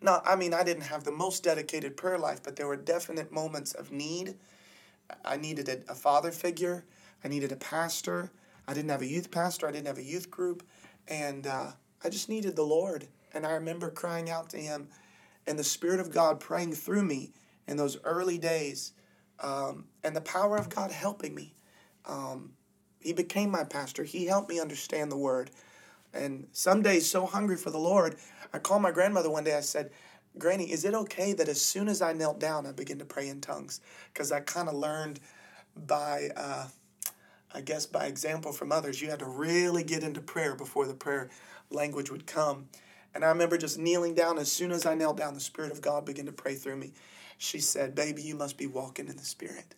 Now, 0.00 0.22
I 0.24 0.36
mean, 0.36 0.54
I 0.54 0.62
didn't 0.62 0.84
have 0.84 1.02
the 1.02 1.10
most 1.10 1.42
dedicated 1.42 1.96
prayer 1.96 2.18
life, 2.18 2.44
but 2.44 2.54
there 2.54 2.68
were 2.68 2.76
definite 2.76 3.32
moments 3.32 3.72
of 3.74 3.90
need. 3.90 4.36
I 5.24 5.36
needed 5.36 5.68
a, 5.68 5.90
a 5.90 5.96
father 5.96 6.30
figure. 6.30 6.84
I 7.24 7.28
needed 7.28 7.50
a 7.50 7.56
pastor. 7.56 8.30
I 8.68 8.74
didn't 8.74 8.90
have 8.90 9.02
a 9.02 9.06
youth 9.06 9.32
pastor. 9.32 9.66
I 9.66 9.72
didn't 9.72 9.88
have 9.88 9.98
a 9.98 10.04
youth 10.04 10.30
group. 10.30 10.62
And 11.08 11.46
uh, 11.46 11.72
I 12.04 12.08
just 12.08 12.28
needed 12.28 12.56
the 12.56 12.62
Lord. 12.62 13.06
And 13.32 13.46
I 13.46 13.52
remember 13.52 13.90
crying 13.90 14.30
out 14.30 14.50
to 14.50 14.56
Him 14.56 14.88
and 15.46 15.58
the 15.58 15.64
Spirit 15.64 16.00
of 16.00 16.10
God 16.10 16.40
praying 16.40 16.72
through 16.72 17.02
me 17.02 17.32
in 17.66 17.76
those 17.76 17.98
early 18.04 18.38
days 18.38 18.92
um, 19.40 19.84
and 20.04 20.14
the 20.14 20.20
power 20.20 20.56
of 20.56 20.68
God 20.68 20.90
helping 20.90 21.34
me. 21.34 21.54
Um, 22.06 22.52
he 23.00 23.12
became 23.12 23.50
my 23.50 23.64
pastor. 23.64 24.04
He 24.04 24.26
helped 24.26 24.48
me 24.48 24.60
understand 24.60 25.12
the 25.12 25.16
Word. 25.16 25.50
And 26.12 26.48
some 26.52 26.82
days, 26.82 27.08
so 27.08 27.26
hungry 27.26 27.56
for 27.56 27.70
the 27.70 27.78
Lord, 27.78 28.16
I 28.52 28.58
called 28.58 28.82
my 28.82 28.90
grandmother 28.90 29.30
one 29.30 29.44
day. 29.44 29.56
I 29.56 29.60
said, 29.60 29.90
Granny, 30.38 30.70
is 30.70 30.84
it 30.84 30.94
okay 30.94 31.32
that 31.34 31.48
as 31.48 31.60
soon 31.60 31.88
as 31.88 32.00
I 32.00 32.12
knelt 32.12 32.40
down, 32.40 32.66
I 32.66 32.72
began 32.72 32.98
to 32.98 33.04
pray 33.04 33.28
in 33.28 33.40
tongues? 33.40 33.80
Because 34.12 34.32
I 34.32 34.40
kind 34.40 34.68
of 34.68 34.74
learned 34.74 35.20
by, 35.76 36.30
uh, 36.36 36.68
I 37.54 37.60
guess, 37.60 37.86
by 37.86 38.06
example 38.06 38.52
from 38.52 38.72
others, 38.72 39.00
you 39.00 39.10
had 39.10 39.18
to 39.20 39.26
really 39.26 39.84
get 39.84 40.02
into 40.02 40.20
prayer 40.20 40.54
before 40.54 40.86
the 40.86 40.94
prayer 40.94 41.30
language 41.70 42.10
would 42.10 42.26
come. 42.26 42.68
And 43.14 43.24
I 43.24 43.28
remember 43.28 43.58
just 43.58 43.78
kneeling 43.78 44.14
down. 44.14 44.38
As 44.38 44.50
soon 44.52 44.70
as 44.70 44.86
I 44.86 44.94
knelt 44.94 45.16
down, 45.16 45.34
the 45.34 45.40
Spirit 45.40 45.72
of 45.72 45.80
God 45.80 46.04
began 46.04 46.26
to 46.26 46.32
pray 46.32 46.54
through 46.54 46.76
me. 46.76 46.92
She 47.38 47.58
said, 47.60 47.94
Baby, 47.94 48.22
you 48.22 48.34
must 48.34 48.56
be 48.58 48.66
walking 48.66 49.08
in 49.08 49.16
the 49.16 49.24
Spirit. 49.24 49.74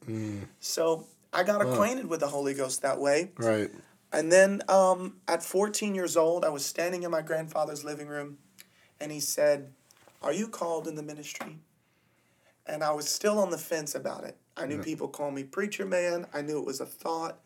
So 0.61 1.07
I 1.33 1.43
got 1.45 1.61
acquainted 1.63 2.07
with 2.09 2.21
the 2.21 2.27
Holy 2.29 2.55
Ghost 2.55 2.83
that 2.83 2.99
way. 3.01 3.31
Right. 3.39 3.71
And 4.13 4.33
then 4.33 4.63
um, 4.69 5.17
at 5.29 5.43
14 5.43 5.95
years 5.95 6.17
old, 6.17 6.45
I 6.45 6.49
was 6.49 6.65
standing 6.67 7.05
in 7.05 7.11
my 7.11 7.23
grandfather's 7.23 7.85
living 7.85 8.09
room, 8.09 8.39
and 9.01 9.13
he 9.13 9.21
said, 9.21 9.73
Are 10.23 10.33
you 10.33 10.49
called 10.49 10.89
in 10.89 10.97
the 10.97 11.03
ministry? 11.03 11.59
And 12.67 12.83
I 12.83 12.93
was 12.93 13.09
still 13.09 13.39
on 13.39 13.51
the 13.51 13.59
fence 13.59 13.95
about 13.95 14.25
it. 14.25 14.37
I 14.57 14.67
knew 14.67 14.83
people 14.83 15.09
call 15.09 15.31
me 15.31 15.45
preacher 15.45 15.87
man, 15.87 16.27
I 16.35 16.43
knew 16.43 16.59
it 16.59 16.67
was 16.67 16.81
a 16.81 16.87
thought. 16.87 17.39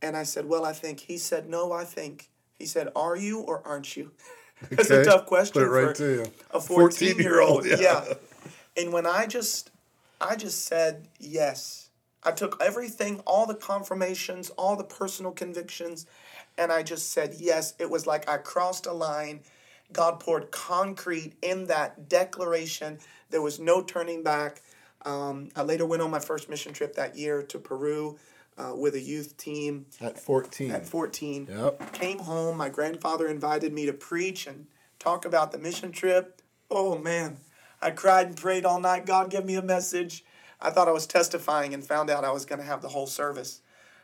And 0.00 0.16
I 0.16 0.22
said, 0.22 0.46
Well, 0.46 0.64
I 0.64 0.72
think. 0.72 1.00
He 1.00 1.18
said, 1.18 1.48
No, 1.48 1.72
I 1.72 1.84
think. 1.84 2.28
He 2.58 2.66
said, 2.66 2.88
Are 2.96 3.16
you 3.16 3.40
or 3.40 3.66
aren't 3.66 3.96
you? 3.96 4.12
That's 4.70 4.90
a 4.90 5.04
tough 5.04 5.26
question 5.26 5.62
right 5.62 5.88
for 5.88 5.94
to 5.94 6.14
you. 6.14 6.32
a 6.50 6.60
14 6.60 7.18
year 7.18 7.40
old. 7.40 7.64
14-year-old, 7.64 7.80
yeah. 7.80 8.04
Yeah. 8.06 8.14
And 8.76 8.92
when 8.92 9.06
I 9.06 9.26
just, 9.26 9.70
I 10.20 10.36
just 10.36 10.64
said 10.64 11.08
yes. 11.18 11.90
I 12.24 12.32
took 12.32 12.60
everything, 12.60 13.20
all 13.26 13.46
the 13.46 13.54
confirmations, 13.54 14.50
all 14.50 14.74
the 14.76 14.84
personal 14.84 15.30
convictions, 15.30 16.06
and 16.56 16.72
I 16.72 16.82
just 16.82 17.12
said 17.12 17.36
yes. 17.38 17.74
It 17.78 17.88
was 17.88 18.06
like 18.06 18.28
I 18.28 18.38
crossed 18.38 18.86
a 18.86 18.92
line. 18.92 19.40
God 19.92 20.18
poured 20.20 20.50
concrete 20.50 21.34
in 21.40 21.66
that 21.66 22.08
declaration. 22.08 22.98
There 23.30 23.40
was 23.40 23.60
no 23.60 23.82
turning 23.82 24.22
back. 24.22 24.62
Um, 25.06 25.50
I 25.54 25.62
later 25.62 25.86
went 25.86 26.02
on 26.02 26.10
my 26.10 26.18
first 26.18 26.48
mission 26.50 26.72
trip 26.72 26.96
that 26.96 27.16
year 27.16 27.42
to 27.44 27.58
Peru 27.58 28.18
uh, 28.58 28.74
with 28.74 28.94
a 28.94 29.00
youth 29.00 29.36
team 29.36 29.86
At 30.00 30.18
14. 30.18 30.70
at 30.72 30.86
14 30.86 31.46
Yep. 31.48 31.92
came 31.92 32.18
home. 32.18 32.56
My 32.56 32.68
grandfather 32.68 33.28
invited 33.28 33.72
me 33.72 33.86
to 33.86 33.92
preach 33.92 34.46
and 34.46 34.66
talk 34.98 35.24
about 35.24 35.52
the 35.52 35.58
mission 35.58 35.92
trip. 35.92 36.42
Oh 36.70 36.98
man, 36.98 37.38
I 37.80 37.90
cried 37.92 38.26
and 38.26 38.36
prayed 38.36 38.64
all 38.64 38.80
night. 38.80 39.06
God, 39.06 39.30
give 39.30 39.44
me 39.44 39.54
a 39.54 39.62
message. 39.62 40.24
I 40.60 40.70
thought 40.70 40.88
I 40.88 40.92
was 40.92 41.06
testifying 41.06 41.72
and 41.72 41.86
found 41.86 42.10
out 42.10 42.24
I 42.24 42.32
was 42.32 42.44
going 42.44 42.58
to 42.58 42.64
have 42.64 42.82
the 42.82 42.88
whole 42.88 43.06
service. 43.06 43.60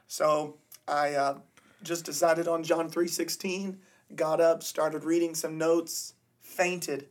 So 0.06 0.56
I 0.86 1.14
uh, 1.14 1.38
just 1.82 2.04
decided 2.04 2.46
on 2.46 2.62
John 2.62 2.88
3.16, 2.88 3.76
got 4.14 4.40
up, 4.40 4.62
started 4.62 5.02
reading 5.02 5.34
some 5.34 5.58
notes, 5.58 6.14
fainted. 6.40 7.08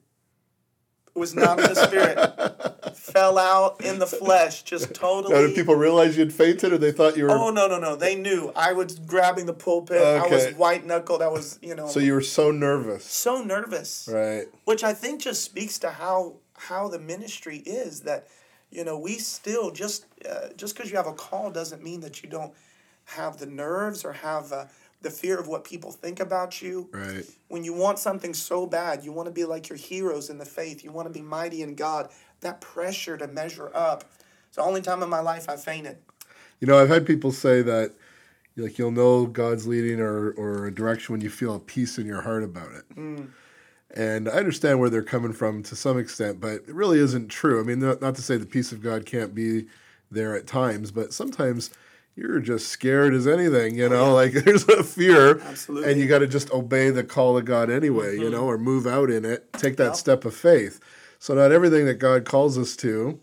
Was 1.14 1.36
not 1.36 1.60
in 1.60 1.66
the 1.66 1.76
spirit. 1.76 2.18
Fell 3.04 3.38
out 3.38 3.84
in 3.84 4.00
the 4.00 4.08
flesh, 4.08 4.64
just 4.64 4.94
totally. 4.94 5.34
Now, 5.36 5.42
did 5.42 5.56
people 5.56 5.76
realize 5.76 6.18
you'd 6.18 6.32
fainted, 6.32 6.72
or 6.72 6.78
they 6.78 6.94
thought 6.94 7.18
you 7.18 7.26
were? 7.26 7.32
Oh 7.32 7.50
no 7.50 7.68
no 7.68 7.78
no! 7.78 7.98
They 7.98 8.16
knew 8.16 8.54
I 8.56 8.72
was 8.72 8.98
grabbing 8.98 9.46
the 9.46 9.54
pulpit. 9.54 10.02
I 10.02 10.26
was 10.26 10.54
white 10.54 10.86
knuckled. 10.86 11.22
I 11.22 11.28
was 11.28 11.60
you 11.62 11.76
know 11.76 11.88
So 11.88 12.00
you 12.00 12.14
were 12.14 12.22
so 12.22 12.50
nervous, 12.50 13.04
so 13.04 13.42
nervous 13.44 14.08
right? 14.10 14.46
which 14.64 14.86
I 14.86 14.94
think 14.94 15.20
just 15.20 15.44
speaks 15.44 15.78
to 15.80 15.90
how 15.90 16.36
how 16.56 16.88
the 16.88 16.98
ministry 16.98 17.58
is 17.58 18.02
that 18.02 18.28
you 18.72 18.86
know 18.86 18.98
we 18.98 19.18
still 19.18 19.70
just 19.72 20.06
uh, 20.30 20.54
just 20.56 20.74
because 20.74 20.90
you 20.90 20.96
have 20.96 21.08
a 21.08 21.14
call 21.14 21.52
doesn't 21.52 21.84
mean 21.84 22.00
that 22.02 22.24
you 22.24 22.30
don't 22.30 22.54
have 23.04 23.38
the 23.38 23.46
nerves 23.46 24.06
or 24.06 24.14
have 24.14 24.54
uh, 24.54 24.66
the 25.04 25.12
fear 25.12 25.38
of 25.38 25.48
what 25.48 25.64
people 25.64 25.92
think 25.92 26.20
about 26.20 26.62
you. 26.62 26.90
Right. 26.92 27.24
When 27.50 27.64
you 27.64 27.74
want 27.74 28.00
something 28.00 28.34
so 28.34 28.66
bad, 28.66 29.04
you 29.04 29.12
want 29.12 29.28
to 29.28 29.34
be 29.34 29.44
like 29.46 29.70
your 29.70 29.78
heroes 29.78 30.30
in 30.30 30.38
the 30.40 30.46
faith. 30.46 30.84
You 30.84 30.92
want 30.92 31.08
to 31.08 31.14
be 31.14 31.22
mighty 31.22 31.62
in 31.62 31.76
God. 31.76 32.10
That 32.40 32.62
pressure 32.62 33.18
to 33.18 33.28
measure 33.28 33.70
up. 33.76 34.06
It's 34.48 34.56
the 34.56 34.64
only 34.64 34.82
time 34.82 35.04
in 35.04 35.10
my 35.10 35.20
life 35.20 35.48
I 35.50 35.58
fainted. 35.58 35.98
You 36.60 36.68
know, 36.68 36.80
I've 36.80 36.90
had 36.90 37.06
people 37.06 37.32
say 37.32 37.62
that, 37.62 37.92
like, 38.56 38.78
you'll 38.78 38.92
know 38.92 39.26
God's 39.26 39.68
leading 39.68 40.00
or 40.00 40.32
or 40.32 40.68
a 40.68 40.74
direction 40.74 41.14
when 41.14 41.22
you 41.22 41.30
feel 41.30 41.56
a 41.56 41.60
peace 41.60 41.98
in 41.98 42.06
your 42.06 42.22
heart 42.22 42.44
about 42.44 42.72
it. 42.72 42.96
Mm. 42.96 43.30
And 43.96 44.28
I 44.28 44.34
understand 44.34 44.80
where 44.80 44.90
they're 44.90 45.04
coming 45.04 45.34
from 45.34 45.62
to 45.64 45.76
some 45.76 46.00
extent, 46.00 46.40
but 46.40 46.64
it 46.68 46.74
really 46.74 47.00
isn't 47.00 47.28
true. 47.28 47.60
I 47.60 47.64
mean, 47.64 47.80
not, 47.80 48.02
not 48.02 48.16
to 48.16 48.24
say 48.24 48.38
the 48.38 48.46
peace 48.46 48.72
of 48.72 48.82
God 48.82 49.06
can't 49.06 49.36
be 49.36 49.68
there 50.10 50.36
at 50.36 50.48
times, 50.48 50.92
but 50.92 51.14
sometimes 51.14 51.70
you're 52.16 52.40
just 52.40 52.68
scared 52.68 53.14
as 53.14 53.28
anything, 53.28 53.76
you 53.76 53.90
know, 53.90 54.14
like 54.14 54.32
there's 54.46 54.68
a 54.70 54.84
fear. 54.84 55.40
Absolutely. 55.42 55.92
And 55.92 56.00
you 56.00 56.08
got 56.08 56.20
to 56.20 56.28
just 56.28 56.52
obey 56.52 56.90
the 56.90 57.04
call 57.04 57.38
of 57.38 57.46
God 57.46 57.70
anyway, 57.70 58.18
you 58.18 58.30
know, 58.30 58.46
or 58.46 58.58
move 58.58 58.86
out 58.86 59.10
in 59.10 59.26
it, 59.26 59.52
take 59.54 59.78
that 59.78 59.84
Yep. 59.86 59.96
step 59.96 60.26
of 60.26 60.36
faith. 60.36 60.80
So, 61.20 61.34
not 61.34 61.52
everything 61.52 61.86
that 61.86 61.96
God 61.96 62.26
calls 62.26 62.58
us 62.58 62.76
to, 62.78 63.20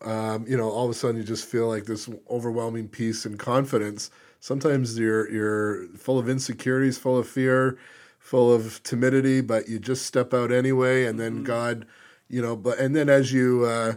um, 0.00 0.44
you 0.48 0.56
know, 0.56 0.70
all 0.70 0.84
of 0.84 0.90
a 0.90 0.94
sudden 0.94 1.16
you 1.16 1.22
just 1.22 1.44
feel 1.46 1.68
like 1.68 1.84
this 1.84 2.08
overwhelming 2.30 2.88
peace 2.88 3.24
and 3.24 3.38
confidence. 3.38 4.10
Sometimes 4.40 4.98
you're 4.98 5.30
you're 5.30 5.86
full 5.96 6.18
of 6.18 6.28
insecurities, 6.28 6.98
full 6.98 7.16
of 7.18 7.28
fear, 7.28 7.78
full 8.18 8.52
of 8.52 8.82
timidity, 8.82 9.40
but 9.40 9.68
you 9.68 9.78
just 9.78 10.06
step 10.06 10.34
out 10.34 10.50
anyway, 10.50 11.04
and 11.04 11.20
then 11.20 11.44
God, 11.44 11.86
you 12.28 12.42
know, 12.42 12.56
but 12.56 12.78
and 12.78 12.96
then 12.96 13.08
as 13.08 13.32
you 13.32 13.64
uh, 13.64 13.94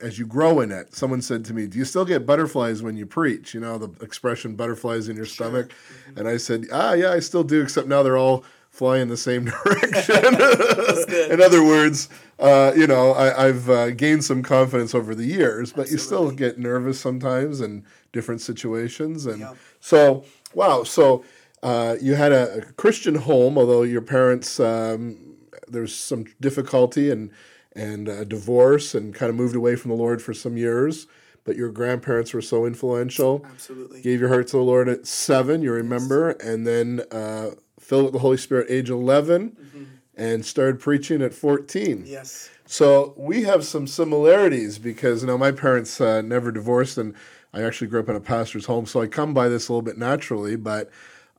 as 0.00 0.18
you 0.18 0.26
grow 0.26 0.60
in 0.60 0.70
it, 0.70 0.94
someone 0.94 1.20
said 1.22 1.44
to 1.46 1.54
me, 1.54 1.66
"Do 1.66 1.78
you 1.78 1.84
still 1.84 2.04
get 2.04 2.24
butterflies 2.26 2.82
when 2.82 2.96
you 2.96 3.04
preach?" 3.06 3.52
You 3.54 3.60
know, 3.60 3.78
the 3.78 3.90
expression 4.04 4.54
"butterflies 4.56 5.08
in 5.08 5.16
your 5.16 5.26
stomach," 5.26 5.72
and 6.16 6.26
I 6.28 6.36
said, 6.38 6.66
"Ah, 6.72 6.92
yeah, 6.94 7.10
I 7.12 7.20
still 7.20 7.44
do, 7.44 7.62
except 7.62 7.88
now 7.88 8.02
they're 8.02 8.16
all." 8.18 8.44
Fly 8.70 8.98
in 8.98 9.08
the 9.08 9.16
same 9.16 9.44
direction. 9.64 10.14
in 11.32 11.40
other 11.42 11.64
words, 11.64 12.08
uh, 12.38 12.72
you 12.76 12.86
know, 12.86 13.10
I, 13.12 13.46
I've 13.48 13.68
uh, 13.68 13.90
gained 13.90 14.24
some 14.24 14.42
confidence 14.42 14.94
over 14.94 15.14
the 15.16 15.24
years, 15.24 15.72
but 15.72 15.90
you 15.90 15.98
still 15.98 16.30
get 16.30 16.58
nervous 16.58 17.00
sometimes 17.00 17.60
in 17.60 17.84
different 18.12 18.40
situations. 18.40 19.26
And 19.26 19.40
Yeah. 19.40 19.54
so, 19.80 20.22
wow. 20.54 20.84
So 20.84 21.24
uh, 21.62 21.96
you 22.00 22.14
had 22.14 22.30
a, 22.30 22.58
a 22.58 22.62
Christian 22.74 23.16
home, 23.16 23.58
although 23.58 23.82
your 23.82 24.02
parents, 24.02 24.60
um, 24.60 25.16
there's 25.66 25.94
some 25.94 26.26
difficulty 26.40 27.10
and 27.10 27.30
and 27.78 28.08
a 28.08 28.24
divorce, 28.24 28.94
and 28.94 29.14
kind 29.14 29.30
of 29.30 29.36
moved 29.36 29.56
away 29.56 29.76
from 29.76 29.90
the 29.90 29.96
Lord 29.96 30.20
for 30.20 30.34
some 30.34 30.56
years. 30.56 31.06
But 31.44 31.56
your 31.56 31.70
grandparents 31.70 32.34
were 32.34 32.42
so 32.42 32.66
influential. 32.66 33.46
Absolutely. 33.48 34.02
Gave 34.02 34.20
your 34.20 34.28
heart 34.28 34.48
to 34.48 34.56
the 34.56 34.62
Lord 34.62 34.88
at 34.88 35.06
seven, 35.06 35.62
you 35.62 35.72
remember, 35.72 36.30
and 36.30 36.66
then 36.66 37.02
uh, 37.10 37.52
filled 37.78 38.04
with 38.04 38.12
the 38.12 38.18
Holy 38.18 38.36
Spirit 38.36 38.66
age 38.68 38.90
11 38.90 39.56
and 40.18 40.44
started 40.44 40.80
preaching 40.80 41.22
at 41.22 41.32
14. 41.32 42.04
Yes. 42.04 42.50
So 42.66 43.14
we 43.16 43.44
have 43.44 43.64
some 43.64 43.86
similarities 43.86 44.78
because 44.78 45.22
you 45.22 45.28
know 45.28 45.38
my 45.38 45.52
parents 45.52 46.00
uh, 46.00 46.20
never 46.20 46.52
divorced, 46.52 46.98
and 46.98 47.14
I 47.54 47.62
actually 47.62 47.86
grew 47.86 48.00
up 48.00 48.10
in 48.10 48.16
a 48.16 48.20
pastor's 48.20 48.66
home, 48.66 48.84
so 48.84 49.00
I 49.00 49.06
come 49.06 49.32
by 49.32 49.48
this 49.48 49.68
a 49.68 49.72
little 49.72 49.82
bit 49.82 49.96
naturally. 49.96 50.56
But 50.56 50.90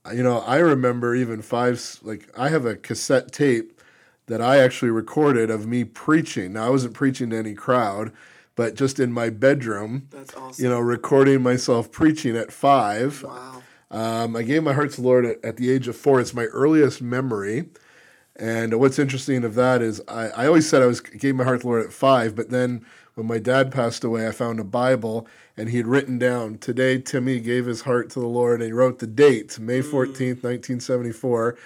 uh, 0.04 0.10
you 0.10 0.24
know, 0.24 0.40
I 0.40 0.56
remember 0.56 1.14
even 1.14 1.40
five 1.40 2.00
like 2.02 2.28
I 2.36 2.48
have 2.48 2.66
a 2.66 2.74
cassette 2.74 3.30
tape 3.30 3.79
that 4.30 4.40
I 4.40 4.58
actually 4.58 4.92
recorded 4.92 5.50
of 5.50 5.66
me 5.66 5.82
preaching. 5.82 6.52
Now 6.52 6.66
I 6.66 6.70
wasn't 6.70 6.94
preaching 6.94 7.30
to 7.30 7.36
any 7.36 7.52
crowd, 7.52 8.12
but 8.54 8.76
just 8.76 9.00
in 9.00 9.12
my 9.12 9.28
bedroom, 9.28 10.06
That's 10.10 10.34
awesome. 10.36 10.62
you 10.62 10.70
know, 10.70 10.78
recording 10.78 11.42
myself 11.42 11.90
preaching 11.90 12.36
at 12.36 12.52
five. 12.52 13.24
Wow. 13.24 13.62
Um, 13.90 14.36
I 14.36 14.42
gave 14.42 14.62
my 14.62 14.72
heart 14.72 14.92
to 14.92 15.00
the 15.00 15.06
Lord 15.08 15.26
at, 15.26 15.44
at 15.44 15.56
the 15.56 15.68
age 15.68 15.88
of 15.88 15.96
four. 15.96 16.20
It's 16.20 16.32
my 16.32 16.44
earliest 16.44 17.02
memory. 17.02 17.70
And 18.36 18.78
what's 18.78 19.00
interesting 19.00 19.42
of 19.42 19.56
that 19.56 19.82
is 19.82 20.00
I, 20.06 20.28
I 20.28 20.46
always 20.46 20.68
said 20.68 20.80
I 20.80 20.86
was 20.86 21.00
gave 21.00 21.34
my 21.34 21.42
heart 21.42 21.62
to 21.62 21.62
the 21.64 21.68
Lord 21.68 21.84
at 21.84 21.92
five, 21.92 22.36
but 22.36 22.50
then 22.50 22.86
when 23.14 23.26
my 23.26 23.38
dad 23.38 23.72
passed 23.72 24.04
away, 24.04 24.28
I 24.28 24.30
found 24.30 24.60
a 24.60 24.64
Bible 24.64 25.26
and 25.56 25.68
he 25.70 25.76
had 25.78 25.88
written 25.88 26.20
down 26.20 26.58
today 26.58 27.00
Timmy 27.00 27.40
gave 27.40 27.66
his 27.66 27.80
heart 27.80 28.10
to 28.10 28.20
the 28.20 28.28
Lord 28.28 28.60
and 28.60 28.68
he 28.68 28.72
wrote 28.72 29.00
the 29.00 29.08
date, 29.08 29.58
May 29.58 29.82
fourteenth, 29.82 30.44
nineteen 30.44 30.78
seventy 30.78 31.10
four. 31.12 31.58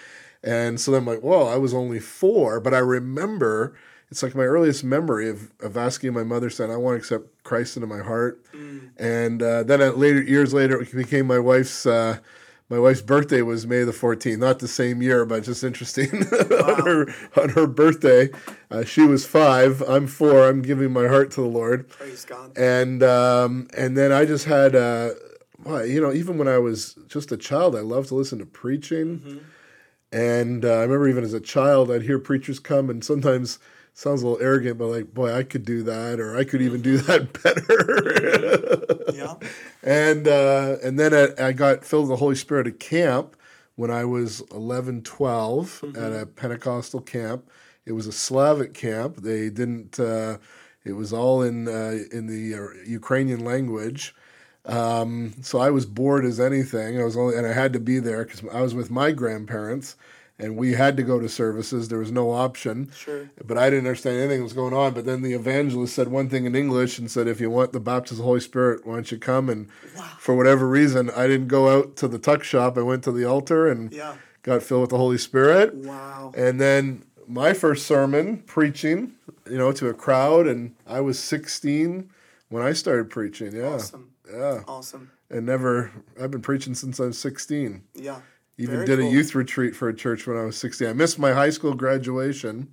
And 0.45 0.79
so 0.79 0.91
then 0.91 1.01
I'm 1.01 1.07
like, 1.07 1.21
whoa, 1.23 1.47
I 1.47 1.57
was 1.57 1.73
only 1.73 1.99
four, 2.01 2.61
but 2.61 2.75
I 2.75 2.79
remember 2.79 3.75
it's 4.11 4.23
like 4.23 4.35
my 4.35 4.45
earliest 4.45 4.85
memory 4.85 5.29
of, 5.29 5.51
of 5.61 5.77
asking 5.77 6.13
my 6.13 6.23
mother 6.23 6.51
saying, 6.51 6.71
I 6.71 6.77
want 6.77 6.95
to 6.95 6.99
accept 6.99 7.43
Christ 7.45 7.77
into 7.77 7.87
my 7.87 8.01
heart. 8.01 8.45
And 8.99 9.43
uh, 9.43 9.63
then 9.65 9.81
at 9.81 9.99
later 9.99 10.23
years 10.23 10.53
later, 10.55 10.81
it 10.81 10.93
became 10.95 11.27
my 11.27 11.39
wife's 11.39 11.87
uh, 11.87 12.19
my 12.71 12.79
wife's 12.79 13.03
birthday 13.03 13.43
was 13.43 13.67
May 13.67 13.85
the 13.85 13.93
14th, 13.93 14.39
not 14.39 14.59
the 14.59 14.69
same 14.69 15.03
year, 15.03 15.25
but 15.27 15.43
just 15.43 15.65
interesting. 15.65 16.11
on 16.33 16.87
her 16.87 17.07
on 17.37 17.49
her 17.51 17.67
birthday, 17.67 18.31
uh, 18.71 18.85
she 18.85 19.03
was 19.03 19.27
five. 19.27 19.83
I'm 19.83 20.07
four. 20.07 20.47
I'm 20.49 20.63
giving 20.63 20.93
my 20.93 21.09
heart 21.09 21.31
to 21.33 21.41
the 21.41 21.47
Lord, 21.49 21.89
Praise 21.89 22.25
God. 22.25 22.57
and 22.57 23.03
um, 23.03 23.69
and 23.77 23.97
then 23.97 24.13
I 24.13 24.25
just 24.25 24.45
had, 24.47 24.75
uh, 24.77 25.11
well, 25.65 25.85
you 25.85 26.01
know, 26.01 26.13
even 26.13 26.39
when 26.39 26.49
I 26.49 26.59
was 26.59 26.95
just 27.09 27.33
a 27.33 27.37
child, 27.37 27.75
I 27.77 27.81
loved 27.81 28.09
to 28.09 28.15
listen 28.15 28.39
to 28.39 28.47
preaching, 28.47 29.41
and 30.15 30.65
uh, 30.65 30.69
I 30.69 30.83
remember 30.83 31.09
even 31.09 31.25
as 31.25 31.35
a 31.35 31.41
child, 31.41 31.91
I'd 31.91 32.03
hear 32.03 32.19
preachers 32.19 32.59
come, 32.59 32.89
and 32.91 33.05
sometimes. 33.05 33.59
Sounds 33.97 34.23
a 34.23 34.27
little 34.27 34.45
arrogant, 34.45 34.77
but 34.77 34.89
like, 34.89 35.15
boy, 35.15 35.33
I 35.33 35.45
could 35.45 35.65
do 35.65 35.85
that, 35.85 36.19
or 36.19 36.37
I 36.37 36.43
could 36.43 36.61
even 36.61 36.83
do 36.83 36.99
that 36.99 37.33
better. 37.45 39.15
Yeah. 39.15 39.35
And 39.85 40.27
uh, 40.27 40.79
and 40.83 40.99
then 40.99 41.15
I, 41.15 41.29
I 41.49 41.53
got 41.53 41.85
filled 41.85 42.09
with 42.09 42.11
the 42.11 42.17
Holy 42.17 42.35
Spirit 42.35 42.67
at 42.67 42.81
camp 42.81 43.37
when 43.77 43.93
I 43.93 44.05
was 44.05 44.41
11, 44.53 45.03
12 45.03 45.85
at 45.97 46.13
a 46.13 46.27
Pentecostal 46.27 47.01
camp. 47.01 47.49
It 47.87 47.93
was 47.93 48.07
a 48.07 48.13
Slavic 48.13 48.75
camp. 48.75 49.19
They 49.19 49.51
didn't. 49.51 50.01
Uh, 50.01 50.39
it 50.85 50.93
was 50.93 51.13
all 51.13 51.43
in 51.43 51.69
uh, 51.69 51.99
in 52.13 52.27
the 52.27 52.55
uh, 52.55 52.85
Ukrainian 52.87 53.45
language. 53.45 54.15
Um, 54.67 55.35
so 55.43 55.59
I 55.59 55.71
was 55.71 55.87
bored 55.87 56.25
as 56.25 56.41
anything. 56.41 56.99
I 57.01 57.05
was 57.05 57.17
only, 57.17 57.37
and 57.37 57.47
I 57.47 57.53
had 57.53 57.73
to 57.75 57.81
be 57.81 57.99
there 57.99 58.25
because 58.25 58.43
I 58.53 58.63
was 58.63 58.75
with 58.75 58.91
my 58.91 59.11
grandparents, 59.13 59.97
and 60.39 60.57
we 60.57 60.73
had 60.73 60.97
to 60.97 61.03
go 61.03 61.21
to 61.21 61.29
services. 61.29 61.89
There 61.89 61.99
was 61.99 62.11
no 62.11 62.31
option. 62.31 62.91
Sure. 62.97 63.29
But 63.45 63.59
I 63.59 63.69
didn't 63.71 63.87
understand 63.87 64.17
anything 64.19 64.39
that 64.39 64.45
was 64.45 64.53
going 64.53 64.73
on. 64.75 64.95
But 64.95 65.05
then 65.05 65.23
the 65.23 65.33
evangelist 65.35 65.95
said 65.95 66.09
one 66.09 66.29
thing 66.29 66.45
in 66.47 66.57
English 66.57 66.99
and 66.99 67.11
said, 67.11 67.29
if 67.29 67.41
you 67.41 67.51
want 67.51 67.73
the 67.73 67.81
baptism 67.81 68.17
of 68.17 68.19
the 68.19 68.25
Holy 68.25 68.41
Spirit, 68.41 68.85
why 68.87 68.95
don't 68.95 69.13
you 69.13 69.19
come? 69.19 69.49
And 69.49 69.71
for 70.19 70.35
whatever 70.35 70.67
reason, 70.67 71.11
I 71.11 71.27
didn't 71.29 71.49
go 71.49 71.69
out 71.79 71.97
to 71.97 72.09
the 72.09 72.19
tuck 72.19 72.43
shop. 72.43 72.77
I 72.79 72.83
went 72.83 73.05
to 73.05 73.13
the 73.13 73.25
altar 73.25 73.69
and 73.69 73.93
Yeah. 73.93 74.15
got 74.43 74.63
filled 74.63 74.81
with 74.81 74.91
the 74.91 74.99
Holy 74.99 75.19
Spirit. 75.19 75.75
Wow. 75.75 76.33
And 76.37 76.61
then 76.61 77.05
my 77.29 77.53
first 77.53 77.87
sermon, 77.87 78.39
preaching, 78.47 79.13
you 79.49 79.57
know, 79.57 79.71
to 79.73 79.89
a 79.89 79.95
crowd. 79.95 80.49
And 80.49 80.75
I 80.87 81.01
was 81.01 81.19
16 81.19 82.11
when 82.49 82.63
I 82.65 82.73
started 82.73 83.09
preaching. 83.09 83.55
Yeah. 83.55 83.75
Awesome. 83.75 84.11
Yeah. 84.31 84.63
Awesome. 84.69 85.11
And 85.31 85.47
never, 85.47 85.91
I've 86.21 86.31
been 86.31 86.43
preaching 86.43 86.75
since 86.75 87.01
I 87.01 87.05
was 87.07 87.19
16. 87.19 87.83
Yeah. 87.95 88.21
Even 88.57 88.77
Very 88.77 88.87
did 88.87 89.01
a 89.01 89.07
youth 89.07 89.35
retreat 89.35 89.75
for 89.75 89.89
a 89.89 89.95
church 89.95 90.27
when 90.27 90.37
I 90.37 90.43
was 90.45 90.57
16. 90.57 90.87
I 90.89 90.93
missed 90.93 91.19
my 91.19 91.33
high 91.33 91.51
school 91.51 91.75
graduation 91.75 92.69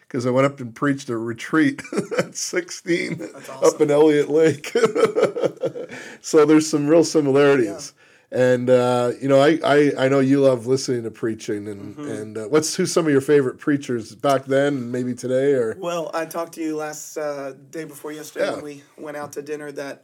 because 0.00 0.24
I 0.24 0.30
went 0.30 0.46
up 0.46 0.60
and 0.60 0.74
preached 0.74 1.08
a 1.10 1.16
retreat 1.18 1.82
at 2.18 2.34
16 2.36 3.22
up 3.22 3.62
awesome. 3.62 3.82
in 3.82 3.90
Elliott 3.90 4.30
Lake. 4.30 4.68
so 6.20 6.44
there's 6.46 6.68
some 6.68 6.86
real 6.86 7.04
similarities. 7.04 7.92
And 8.32 8.68
uh, 8.70 9.12
you 9.20 9.28
know, 9.28 9.40
I, 9.40 9.58
I, 9.62 9.92
I 9.98 10.08
know 10.08 10.18
you 10.18 10.40
love 10.40 10.66
listening 10.66 11.04
to 11.04 11.12
preaching, 11.12 11.68
and 11.68 11.96
Mm-hmm. 11.96 12.10
and 12.10 12.38
uh, 12.38 12.44
what's 12.48 12.74
who's 12.74 12.92
some 12.92 13.06
of 13.06 13.12
your 13.12 13.20
favorite 13.20 13.58
preachers 13.58 14.16
back 14.16 14.46
then, 14.46 14.74
and 14.76 14.90
maybe 14.92 15.14
today, 15.14 15.52
or 15.52 15.76
Well, 15.78 16.10
I 16.12 16.26
talked 16.26 16.54
to 16.54 16.60
you 16.60 16.76
last 16.76 17.16
uh, 17.16 17.52
day 17.70 17.84
before 17.84 18.10
yesterday 18.10 18.46
Yeah. 18.46 18.54
when 18.56 18.64
we 18.64 18.82
went 18.98 19.16
out 19.16 19.32
to 19.34 19.42
dinner 19.42 19.70
that 19.72 20.02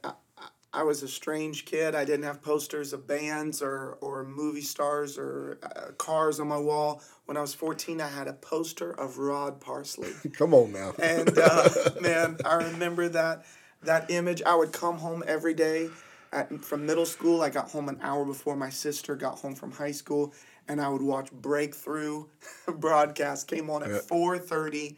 I, 0.72 0.82
was 0.82 1.02
a 1.02 1.08
strange 1.08 1.64
kid. 1.64 1.94
I 1.94 2.04
didn't 2.04 2.24
have 2.24 2.42
posters 2.42 2.92
of 2.92 3.06
bands 3.06 3.62
or, 3.62 3.98
or 4.00 4.24
movie 4.24 4.62
stars 4.62 5.18
or 5.18 5.58
uh, 5.62 5.92
cars 5.92 6.40
on 6.40 6.48
my 6.48 6.58
wall. 6.58 7.02
When 7.26 7.36
I 7.36 7.40
was 7.40 7.54
14, 7.54 8.00
I 8.00 8.08
had 8.08 8.28
a 8.28 8.32
poster 8.32 8.92
of 8.92 9.18
Rod 9.18 9.60
Parsley. 9.60 10.12
come 10.32 10.54
on 10.54 10.72
now, 10.72 10.92
And 10.98 11.36
uh, 11.38 11.68
man, 12.00 12.38
I 12.44 12.54
remember 12.54 13.08
that 13.10 13.44
that 13.82 14.10
image. 14.10 14.42
I 14.42 14.54
would 14.54 14.72
come 14.72 14.98
home 14.98 15.24
every 15.26 15.54
day 15.54 15.90
at, 16.32 16.64
from 16.64 16.86
middle 16.86 17.06
school. 17.06 17.42
I 17.42 17.50
got 17.50 17.70
home 17.70 17.88
an 17.88 17.98
hour 18.02 18.24
before 18.24 18.56
my 18.56 18.70
sister 18.70 19.16
got 19.16 19.38
home 19.38 19.54
from 19.54 19.72
high 19.72 19.92
school, 19.92 20.32
and 20.68 20.80
I 20.80 20.88
would 20.88 21.02
watch 21.02 21.30
Breakthrough 21.32 22.26
broadcast. 22.66 23.48
Came 23.48 23.70
on 23.70 23.82
at 23.82 23.90
Yeah. 23.90 23.98
four 23.98 24.38
thirty. 24.38 24.96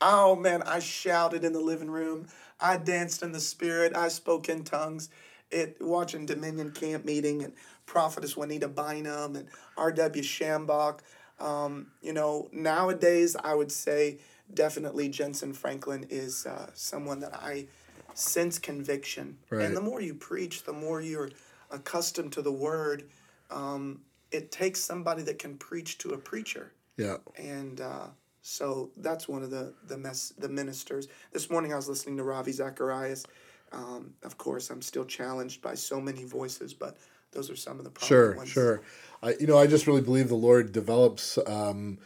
Oh 0.00 0.36
man, 0.36 0.62
I 0.62 0.80
shouted 0.80 1.44
in 1.44 1.52
the 1.52 1.60
living 1.60 1.90
room. 1.90 2.26
I 2.60 2.76
danced 2.76 3.22
in 3.22 3.32
the 3.32 3.40
spirit. 3.40 3.96
I 3.96 4.08
spoke 4.08 4.48
in 4.48 4.64
tongues. 4.64 5.08
It 5.50 5.76
watching 5.80 6.26
Dominion 6.26 6.72
Camp 6.72 7.04
meeting 7.04 7.42
and 7.42 7.52
Prophetess 7.86 8.36
Juanita 8.36 8.68
Bynum 8.68 9.36
and 9.36 9.48
R.W. 9.76 10.22
Schambach. 10.22 11.00
Um, 11.38 11.88
you 12.02 12.12
know, 12.12 12.48
nowadays 12.52 13.36
I 13.42 13.54
would 13.54 13.70
say 13.70 14.18
definitely 14.52 15.08
Jentezen 15.08 15.54
Franklin 15.54 16.06
is 16.08 16.46
uh, 16.46 16.70
someone 16.74 17.20
that 17.20 17.34
I 17.34 17.66
sense 18.14 18.58
conviction. 18.58 19.36
Right. 19.50 19.66
And 19.66 19.76
the 19.76 19.80
more 19.80 20.00
you 20.00 20.14
preach, 20.14 20.64
the 20.64 20.72
more 20.72 21.00
you're 21.00 21.30
accustomed 21.70 22.32
to 22.32 22.42
the 22.42 22.52
word. 22.52 23.04
Um, 23.50 24.00
it 24.32 24.50
takes 24.50 24.80
somebody 24.80 25.22
that 25.22 25.38
can 25.38 25.56
preach 25.56 25.98
to 25.98 26.10
a 26.10 26.18
preacher 26.18 26.72
Yeah. 26.96 27.18
and 27.38 27.80
uh, 27.80 28.06
so 28.46 28.90
that's 28.98 29.26
one 29.26 29.42
of 29.42 29.50
the 29.50 29.74
the 29.88 29.98
mess 29.98 30.32
the 30.38 30.48
ministers. 30.48 31.08
This 31.32 31.50
morning 31.50 31.72
I 31.72 31.76
was 31.76 31.88
listening 31.88 32.16
to 32.18 32.22
Ravi 32.22 32.52
Zacharias. 32.52 33.26
Um, 33.72 34.14
of 34.22 34.38
course, 34.38 34.70
I'm 34.70 34.80
still 34.82 35.04
challenged 35.04 35.60
by 35.60 35.74
so 35.74 36.00
many 36.00 36.22
voices, 36.22 36.72
but 36.72 36.96
those 37.32 37.50
are 37.50 37.56
some 37.56 37.80
of 37.80 37.84
the 37.84 38.00
Sure, 38.00 38.36
ones. 38.36 38.48
sure. 38.48 38.82
I, 39.20 39.34
you 39.40 39.48
know, 39.48 39.58
I 39.58 39.66
just 39.66 39.88
really 39.88 40.00
believe 40.00 40.28
the 40.28 40.36
Lord 40.36 40.70
develops. 40.70 41.38
Um, 41.46 41.98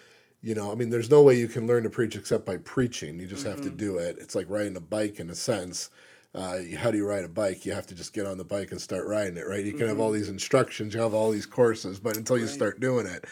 you 0.43 0.55
know, 0.55 0.73
I 0.73 0.77
mean, 0.77 0.89
there's 0.89 1.11
no 1.11 1.21
way 1.23 1.35
you 1.39 1.47
can 1.49 1.67
learn 1.67 1.83
to 1.83 1.91
preach 1.91 2.17
except 2.17 2.47
by 2.47 2.57
preaching. 2.57 3.21
You 3.21 3.27
just 3.27 3.45
have 3.45 3.61
Mm-hmm. 3.61 3.71
to 3.71 3.77
do 3.77 3.99
it. 3.99 4.17
It's 4.19 4.35
like 4.35 4.47
riding 4.49 4.77
a 4.77 4.81
bike 4.81 5.21
in 5.21 5.29
a 5.29 5.35
sense. 5.35 5.91
Uh, 6.35 6.61
how 6.79 6.91
do 6.91 6.97
you 6.97 7.07
ride 7.07 7.25
a 7.25 7.29
bike? 7.29 7.67
You 7.67 7.73
have 7.73 7.87
to 7.89 7.95
just 7.95 8.15
get 8.15 8.25
on 8.25 8.39
the 8.39 8.45
bike 8.45 8.71
and 8.71 8.81
start 8.81 9.07
riding 9.07 9.37
it, 9.37 9.47
right? 9.47 9.63
You 9.65 9.75
can 9.75 9.89
have 9.89 10.01
all 10.01 10.11
these 10.13 10.31
instructions, 10.31 10.95
you 10.95 11.01
have 11.03 11.13
all 11.13 11.31
these 11.31 11.45
courses, 11.45 12.01
but 12.01 12.17
until 12.17 12.39
you 12.39 12.47
Mm-hmm. 12.47 12.55
Start 12.55 12.81
doing 12.81 13.07
it. 13.07 13.27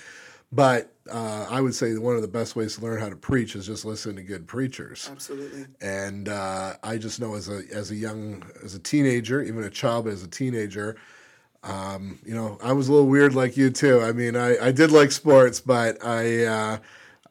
But 0.51 0.95
uh, 1.11 1.47
I 1.51 1.61
would 1.61 1.75
say 1.75 1.97
one 1.97 2.17
of 2.17 2.23
the 2.23 2.29
best 2.29 2.57
ways 2.57 2.77
to 2.77 2.83
learn 2.83 3.01
how 3.01 3.09
to 3.09 3.17
preach 3.17 3.55
is 3.55 3.67
just 3.67 3.85
listen 3.85 4.17
to 4.17 4.23
good 4.23 4.47
preachers 4.47 5.09
Absolutely. 5.11 5.67
and 5.81 6.29
uh, 6.29 6.75
I 6.83 6.97
just 6.99 7.21
know 7.21 7.35
as 7.35 7.49
a 7.49 7.63
as 7.73 7.91
a 7.91 7.95
young 7.95 8.45
as 8.65 8.75
a 8.75 8.79
teenager, 8.79 9.43
even 9.43 9.65
a 9.65 9.71
child, 9.71 10.05
but 10.05 10.15
as 10.15 10.23
a 10.23 10.29
teenager, 10.29 10.97
um, 11.63 12.19
you 12.25 12.35
know, 12.35 12.59
I 12.63 12.73
was 12.73 12.89
a 12.89 12.93
little 12.93 13.09
weird 13.09 13.35
like 13.35 13.57
you 13.57 13.71
too. 13.71 14.01
I 14.01 14.13
mean, 14.13 14.37
I, 14.37 14.57
I 14.59 14.73
did 14.73 14.91
like 14.91 15.13
sports, 15.13 15.61
but 15.61 16.03
I 16.05 16.45
uh, 16.45 16.79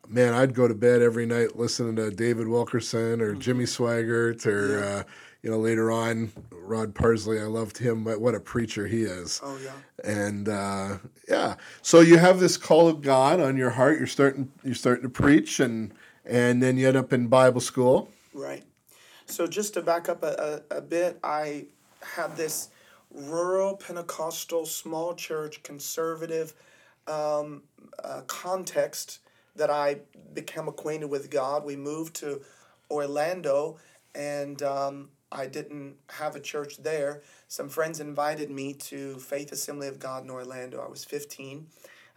man, 0.08 0.34
I'd 0.34 0.54
go 0.54 0.68
to 0.68 0.76
bed 0.76 1.02
every 1.02 1.26
night 1.26 1.58
listening 1.58 1.96
to 1.98 2.12
David 2.12 2.48
Wilkerson 2.48 3.22
or 3.22 3.34
Jimmy 3.34 3.66
Swaggart 3.66 4.46
or 4.46 4.84
uh, 4.84 5.04
you 5.48 5.54
know 5.54 5.60
later 5.60 5.90
on 5.90 6.30
Rod 6.52 6.94
Parsley. 6.94 7.40
I 7.40 7.44
loved 7.44 7.78
him. 7.78 8.04
But 8.04 8.20
what 8.20 8.36
a 8.36 8.40
preacher 8.42 8.86
he 8.86 9.04
is. 9.04 9.40
Oh 9.42 9.58
yeah. 9.64 9.72
And 10.04 10.50
uh, 10.50 10.98
yeah, 11.30 11.56
so 11.82 12.02
you 12.02 12.18
have 12.18 12.42
this 12.42 12.58
call 12.58 12.90
of 12.90 13.02
God 13.02 13.40
on 13.40 13.56
your 13.56 13.70
heart. 13.70 13.98
You're 13.98 14.08
starting 14.08 14.52
you're 14.62 14.76
starting 14.76 15.04
to 15.04 15.10
preach, 15.10 15.62
and 15.62 15.94
and 16.26 16.62
then 16.62 16.76
you 16.76 16.90
end 16.90 16.98
up 16.98 17.14
in 17.14 17.28
Bible 17.28 17.62
school. 17.62 18.10
Right. 18.34 18.66
So 19.26 19.48
just 19.48 19.74
to 19.76 19.82
back 19.82 20.10
up 20.10 20.22
a, 20.22 20.62
a, 20.70 20.80
a 20.80 20.82
bit, 20.82 21.18
I 21.24 21.68
had 22.02 22.36
this 22.36 22.68
rural 23.10 23.78
Pentecostal 23.78 24.66
small 24.66 25.16
church 25.16 25.64
conservative 25.64 26.54
um, 27.08 27.64
uh, 28.04 28.22
context 28.28 29.20
that 29.56 29.70
I 29.70 30.00
became 30.34 30.68
acquainted 30.68 31.10
with 31.10 31.30
God. 31.30 31.64
We 31.64 31.78
moved 31.78 32.16
to 32.18 32.42
Orlando 32.92 33.78
and 34.14 34.62
um, 34.62 35.10
I 35.32 35.48
didn't 35.48 35.96
have 36.10 36.36
a 36.36 36.40
church 36.40 36.78
there. 36.78 37.22
Some 37.48 37.70
friends 37.70 38.00
invited 38.00 38.50
me 38.50 38.74
to 38.74 39.16
Faith 39.16 39.52
Assembly 39.52 39.88
of 39.88 40.00
God 40.00 40.24
in 40.24 40.30
Orlando. 40.30 40.82
I 40.82 40.90
was 40.90 41.04
15. 41.04 41.68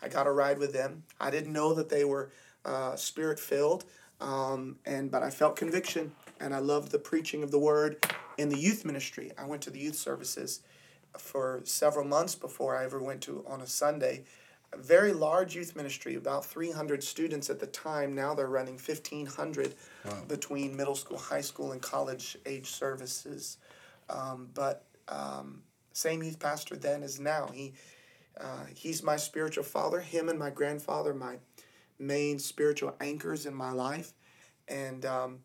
I 0.03 0.09
got 0.09 0.27
a 0.27 0.33
ride 0.33 0.59
with 0.59 0.73
them. 0.73 1.03
I 1.21 1.31
didn't 1.31 1.53
know 1.53 1.75
that 1.75 1.89
they 1.89 2.05
were 2.05 2.31
uh, 2.65 2.97
spirit 2.97 3.39
filled, 3.39 3.85
um, 4.21 4.77
and 4.87 5.11
but 5.11 5.23
I 5.23 5.31
felt 5.31 5.57
conviction, 5.57 6.13
and 6.39 6.55
I 6.55 6.59
loved 6.59 6.93
the 6.93 6.99
preaching 6.99 7.43
of 7.43 7.51
the 7.51 7.59
word 7.59 8.05
in 8.39 8.49
the 8.49 8.59
youth 8.59 8.85
ministry. 8.85 9.33
I 9.39 9.45
went 9.47 9.63
to 9.63 9.71
the 9.71 9.79
youth 9.79 9.97
services 9.97 10.61
for 11.19 11.61
several 11.65 12.07
months 12.07 12.35
before 12.35 12.77
I 12.77 12.85
ever 12.85 13.03
went 13.03 13.23
to 13.23 13.45
on 13.49 13.61
a 13.61 13.67
Sunday. 13.67 14.25
A 14.73 14.79
very 14.79 15.13
large 15.13 15.57
youth 15.57 15.75
ministry, 15.75 16.15
about 16.15 16.45
300 16.45 17.03
students 17.03 17.51
at 17.51 17.59
the 17.59 17.67
time. 17.67 18.15
Now 18.15 18.35
they're 18.35 18.47
running 18.47 18.75
1,500 18.75 19.75
between 20.29 20.77
middle 20.77 20.95
school, 20.95 21.19
high 21.19 21.41
school, 21.41 21.73
and 21.73 21.83
college 21.83 22.37
age 22.47 22.71
services. 22.71 23.59
Um, 24.09 24.49
but 24.55 24.85
um, 25.09 25.63
same 25.93 26.23
youth 26.23 26.39
pastor 26.39 26.77
then 26.77 27.03
as 27.03 27.19
now. 27.19 27.49
He 27.53 27.75
uh, 28.41 28.65
he's 28.75 29.03
my 29.03 29.17
spiritual 29.17 29.65
father. 29.65 30.01
Him 30.01 30.29
and 30.29 30.39
my 30.39 30.51
grandfather, 30.51 31.13
my 31.13 31.37
main 31.99 32.39
spiritual 32.39 32.95
anchors 33.01 33.47
in 33.47 33.55
my 33.55 33.73
life, 33.73 34.13
and 34.69 35.05
um, 35.05 35.39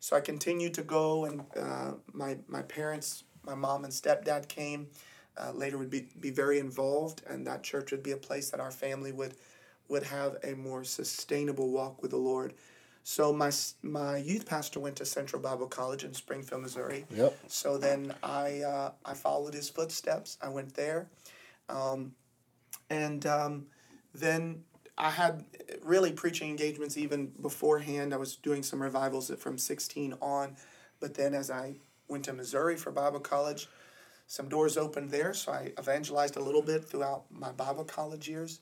so 0.00 0.16
I 0.16 0.20
continued 0.20 0.74
to 0.74 0.82
go. 0.82 1.24
And 1.24 1.44
uh, 1.56 1.92
my 2.12 2.38
my 2.48 2.62
parents, 2.62 3.24
my 3.46 3.54
mom 3.54 3.84
and 3.84 3.92
stepdad 3.92 4.48
came. 4.48 4.88
Uh, 5.34 5.50
later 5.54 5.78
would 5.78 5.88
be, 5.88 6.06
be 6.20 6.30
very 6.30 6.58
involved, 6.58 7.22
and 7.26 7.46
that 7.46 7.62
church 7.62 7.90
would 7.90 8.02
be 8.02 8.12
a 8.12 8.16
place 8.16 8.50
that 8.50 8.60
our 8.60 8.70
family 8.70 9.12
would 9.12 9.34
would 9.88 10.02
have 10.02 10.36
a 10.44 10.54
more 10.54 10.84
sustainable 10.84 11.70
walk 11.70 12.02
with 12.02 12.10
the 12.10 12.18
Lord. 12.18 12.54
So 13.02 13.32
my 13.32 13.50
my 13.82 14.18
youth 14.18 14.46
pastor 14.46 14.78
went 14.78 14.96
to 14.96 15.04
Central 15.04 15.42
Bible 15.42 15.66
College 15.66 16.04
in 16.04 16.14
Springfield, 16.14 16.62
Missouri. 16.62 17.04
Yep. 17.10 17.36
So 17.48 17.78
then 17.78 18.14
I 18.22 18.60
uh, 18.60 18.92
I 19.04 19.14
followed 19.14 19.54
his 19.54 19.68
footsteps. 19.68 20.38
I 20.40 20.50
went 20.50 20.74
there, 20.74 21.08
um, 21.68 22.12
and 22.90 23.26
um, 23.26 23.66
then 24.14 24.64
I 24.96 25.10
had 25.10 25.44
really 25.82 26.12
preaching 26.12 26.50
engagements 26.50 26.96
even 26.96 27.32
beforehand. 27.40 28.12
I 28.12 28.18
was 28.18 28.36
doing 28.36 28.62
some 28.62 28.82
revivals 28.82 29.32
from 29.38 29.58
sixteen 29.58 30.14
on, 30.20 30.56
but 31.00 31.14
then 31.14 31.34
as 31.34 31.50
I 31.50 31.76
went 32.06 32.24
to 32.26 32.32
Missouri 32.32 32.76
for 32.76 32.92
Bible 32.92 33.20
college, 33.20 33.68
some 34.32 34.48
doors 34.48 34.78
opened 34.78 35.10
there. 35.10 35.34
So 35.34 35.52
I 35.52 35.72
evangelized 35.78 36.38
a 36.38 36.40
little 36.40 36.62
bit 36.62 36.86
throughout 36.86 37.24
my 37.30 37.52
Bible 37.52 37.84
college 37.84 38.30
years, 38.30 38.60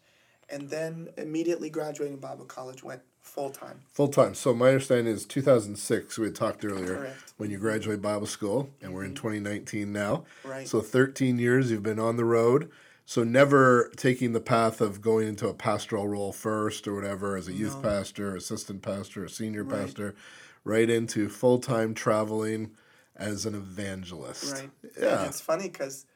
and 0.49 0.69
then 0.69 1.11
immediately 1.17 1.71
graduating 1.71 2.17
Bible 2.17 2.45
college 2.45 2.83
went 2.83 3.03
full 3.21 3.51
time. 3.51 3.79
Full 3.93 4.09
time. 4.09 4.35
So 4.35 4.53
my 4.53 4.71
understanding 4.71 5.15
is 5.15 5.25
2006. 5.27 6.19
We 6.19 6.25
had 6.25 6.35
talked 6.35 6.65
earlier 6.65 6.97
Correct. 6.97 7.35
when 7.37 7.51
you 7.51 7.59
graduate 7.59 8.03
Bible 8.03 8.27
school, 8.27 8.69
and 8.83 8.93
we're 8.93 9.05
in 9.05 9.15
mm-hmm. 9.15 9.29
2019 9.29 9.93
now. 9.93 10.25
Right. 10.43 10.67
So 10.67 10.81
13 10.81 11.39
years 11.39 11.71
you've 11.71 11.85
been 11.85 12.01
on 12.01 12.17
the 12.17 12.25
road. 12.25 12.69
So 13.07 13.23
never 13.23 13.93
taking 13.97 14.33
the 14.33 14.41
path 14.41 14.81
of 14.81 15.01
going 15.01 15.29
into 15.29 15.47
a 15.47 15.55
pastoral 15.55 16.09
role 16.09 16.33
first 16.33 16.89
or 16.89 16.97
whatever 16.97 17.37
as 17.37 17.47
a 17.47 17.53
youth 17.53 17.77
No. 17.77 17.91
pastor, 17.91 18.35
assistant 18.35 18.83
pastor, 18.83 19.25
a 19.25 19.31
senior 19.31 19.63
Right. 19.63 19.83
pastor, 19.83 20.17
right 20.65 20.91
into 20.91 21.29
full 21.29 21.61
time 21.61 21.95
traveling 21.95 22.73
as 23.21 23.47
an 23.47 23.55
evangelist. 23.55 24.53
Right. 24.53 24.71
Yeah. 24.99 25.21
And 25.21 25.29
it's 25.29 25.41
funny 25.41 25.69
because 25.69 26.07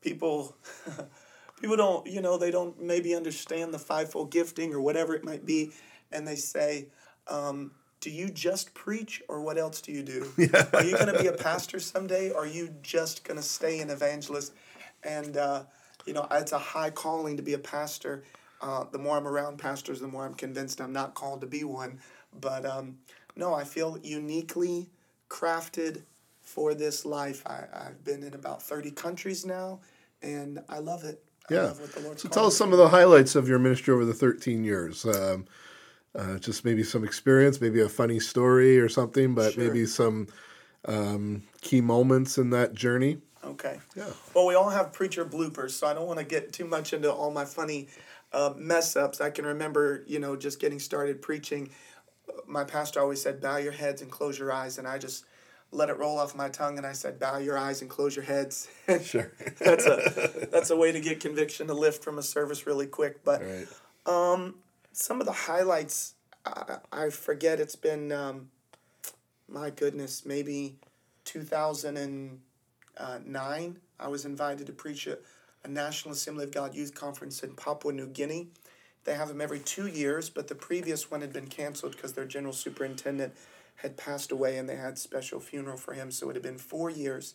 people 0.00 0.56
people 1.60 1.76
don't 1.76 2.06
you 2.06 2.20
know 2.20 2.38
they 2.38 2.50
don't 2.50 2.80
maybe 2.80 3.14
understand 3.14 3.72
the 3.74 3.78
fivefold 3.78 4.30
gifting 4.30 4.72
or 4.72 4.80
whatever 4.80 5.14
it 5.14 5.24
might 5.24 5.44
be, 5.44 5.72
and 6.12 6.26
they 6.26 6.36
say. 6.36 6.88
Um, 7.28 7.72
do 8.00 8.10
you 8.10 8.30
just 8.30 8.74
preach 8.74 9.22
or 9.28 9.40
what 9.42 9.56
else 9.56 9.80
do 9.80 9.92
you 9.92 10.02
do? 10.02 10.28
Are 10.72 10.82
you 10.82 10.96
going 10.96 11.14
to 11.14 11.22
be 11.22 11.28
a 11.28 11.32
pastor 11.32 11.78
someday 11.78 12.30
or 12.30 12.40
are 12.42 12.46
you 12.46 12.74
just 12.82 13.22
going 13.22 13.36
to 13.36 13.44
stay 13.44 13.78
an 13.78 13.90
evangelist? 13.90 14.52
And, 15.04 15.36
uh, 15.36 15.62
you 16.04 16.12
know, 16.12 16.26
it's 16.32 16.50
a 16.50 16.58
high 16.58 16.90
calling 16.90 17.36
to 17.36 17.44
be 17.44 17.52
a 17.52 17.58
pastor. 17.58 18.24
Uh, 18.60 18.86
the 18.90 18.98
more 18.98 19.16
I'm 19.16 19.28
around 19.28 19.58
pastors, 19.58 20.00
the 20.00 20.08
more 20.08 20.26
I'm 20.26 20.34
convinced 20.34 20.80
I'm 20.80 20.92
not 20.92 21.14
called 21.14 21.42
to 21.42 21.46
be 21.46 21.62
one. 21.62 22.00
But 22.40 22.66
um, 22.66 22.98
no, 23.36 23.54
I 23.54 23.62
feel 23.62 23.96
uniquely 24.02 24.90
crafted 25.30 26.02
for 26.42 26.74
this 26.74 27.04
life. 27.04 27.42
I, 27.46 27.64
I've 27.72 28.04
been 28.04 28.22
in 28.22 28.34
about 28.34 28.62
30 28.62 28.90
countries 28.90 29.46
now, 29.46 29.80
and 30.22 30.60
I 30.68 30.78
love 30.78 31.04
it. 31.04 31.22
I 31.50 31.54
Yeah. 31.54 31.62
love 31.64 31.80
what 31.80 31.92
the 31.92 32.00
Lord's 32.00 32.22
So 32.22 32.28
tell 32.28 32.46
us 32.46 32.56
some 32.56 32.72
of 32.72 32.78
the 32.78 32.88
highlights 32.88 33.34
of 33.34 33.48
your 33.48 33.58
ministry 33.58 33.94
over 33.94 34.04
the 34.04 34.14
13 34.14 34.64
years. 34.64 35.04
Um, 35.04 35.46
uh, 36.14 36.38
just 36.38 36.64
maybe 36.64 36.82
some 36.82 37.04
experience, 37.04 37.60
maybe 37.60 37.80
a 37.80 37.88
funny 37.88 38.20
story 38.20 38.78
or 38.78 38.88
something, 38.88 39.34
but 39.34 39.54
Sure. 39.54 39.64
maybe 39.64 39.86
some 39.86 40.28
um, 40.84 41.42
key 41.62 41.80
moments 41.80 42.36
in 42.36 42.50
that 42.50 42.74
journey. 42.74 43.18
Okay. 43.44 43.80
Yeah. 43.96 44.10
Well, 44.34 44.46
we 44.46 44.54
all 44.54 44.70
have 44.70 44.92
preacher 44.92 45.24
bloopers, 45.24 45.70
so 45.70 45.86
I 45.86 45.94
don't 45.94 46.06
want 46.06 46.18
to 46.18 46.24
get 46.24 46.52
too 46.52 46.66
much 46.66 46.92
into 46.92 47.10
all 47.10 47.30
my 47.30 47.44
funny 47.44 47.88
uh, 48.32 48.52
mess 48.56 48.94
ups. 48.94 49.20
I 49.20 49.30
can 49.30 49.46
remember, 49.46 50.04
you 50.06 50.18
know, 50.18 50.36
just 50.36 50.60
getting 50.60 50.78
started 50.78 51.22
preaching. 51.22 51.70
My 52.46 52.64
pastor 52.64 53.00
always 53.00 53.20
said, 53.20 53.40
"Bow 53.40 53.56
your 53.56 53.72
heads 53.72 54.00
and 54.02 54.10
close 54.10 54.38
your 54.38 54.52
eyes," 54.52 54.78
and 54.78 54.86
I 54.86 54.98
just 54.98 55.24
let 55.72 55.88
it 55.88 55.98
roll 55.98 56.18
off 56.18 56.36
my 56.36 56.50
tongue, 56.50 56.76
and 56.76 56.86
I 56.86 56.92
said, 56.92 57.18
"Bow 57.18 57.38
your 57.38 57.58
eyes 57.58 57.80
and 57.80 57.90
close 57.90 58.14
your 58.14 58.24
heads." 58.24 58.68
Sure. 59.02 59.32
that's 59.58 59.86
a 59.86 60.46
that's 60.52 60.70
a 60.70 60.76
way 60.76 60.92
to 60.92 61.00
get 61.00 61.20
conviction 61.20 61.66
to 61.68 61.74
lift 61.74 62.04
from 62.04 62.18
a 62.18 62.22
service 62.22 62.66
really 62.66 62.86
quick. 62.86 63.24
But 63.24 63.42
right. 63.42 63.66
some 64.92 65.20
of 65.20 65.26
the 65.26 65.32
highlights, 65.32 66.14
I, 66.44 66.76
I 66.92 67.10
forget. 67.10 67.58
It's 67.58 67.76
been, 67.76 68.12
um, 68.12 68.50
my 69.48 69.70
goodness, 69.70 70.26
maybe 70.26 70.76
2009, 71.24 73.76
I 73.98 74.08
was 74.08 74.24
invited 74.24 74.66
to 74.66 74.72
preach 74.72 75.08
at 75.08 75.20
a 75.64 75.68
National 75.68 76.12
Assembly 76.12 76.44
of 76.44 76.52
God 76.52 76.74
Youth 76.74 76.94
Conference 76.94 77.42
in 77.42 77.54
Papua 77.54 77.92
New 77.92 78.06
Guinea. 78.06 78.48
They 79.04 79.14
have 79.14 79.28
them 79.28 79.40
every 79.40 79.58
two 79.58 79.86
years, 79.86 80.30
but 80.30 80.48
the 80.48 80.54
previous 80.54 81.10
one 81.10 81.22
had 81.22 81.32
been 81.32 81.48
canceled 81.48 81.92
because 81.92 82.12
their 82.12 82.24
general 82.24 82.52
superintendent 82.52 83.34
had 83.82 83.96
passed 83.96 84.32
away 84.32 84.56
and 84.56 84.68
they 84.68 84.76
had 84.76 84.98
special 84.98 85.40
funeral 85.40 85.76
for 85.76 85.94
him. 85.94 86.10
So 86.10 86.30
it 86.30 86.36
had 86.36 86.42
been 86.42 86.58
four 86.58 86.88
years. 86.88 87.34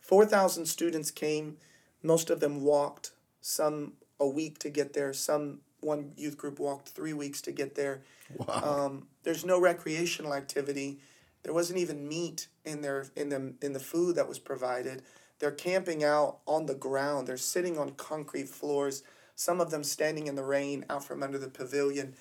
4,000 0.00 0.66
students 0.66 1.10
came. 1.10 1.58
Most 2.02 2.30
of 2.30 2.40
them 2.40 2.62
walked, 2.62 3.12
some 3.40 3.94
a 4.18 4.26
week 4.26 4.58
to 4.60 4.70
get 4.70 4.92
there. 4.94 5.12
Some, 5.12 5.60
one 5.80 6.12
youth 6.16 6.36
group 6.36 6.58
walked 6.58 6.88
three 6.88 7.12
weeks 7.12 7.40
to 7.42 7.52
get 7.52 7.74
there. 7.74 8.02
Wow. 8.36 8.86
Um, 8.86 9.06
there's 9.22 9.44
no 9.44 9.60
recreational 9.60 10.34
activity. 10.34 10.98
There 11.42 11.52
wasn't 11.52 11.78
even 11.78 12.08
meat 12.08 12.48
in 12.64 12.82
their 12.82 13.06
in 13.14 13.28
the 13.28 13.54
in 13.62 13.72
the 13.72 13.80
food 13.80 14.16
that 14.16 14.28
was 14.28 14.38
provided. 14.38 15.02
They're 15.38 15.52
camping 15.52 16.02
out 16.02 16.38
on 16.46 16.66
the 16.66 16.74
ground. 16.74 17.28
They're 17.28 17.36
sitting 17.36 17.78
on 17.78 17.90
concrete 17.90 18.48
floors. 18.48 19.02
Some 19.36 19.60
of 19.60 19.70
them 19.70 19.84
standing 19.84 20.26
in 20.26 20.34
the 20.34 20.42
rain 20.42 20.84
out 20.88 21.04
from 21.04 21.22
under 21.22 21.38
the 21.38 21.48
pavilion, 21.48 22.14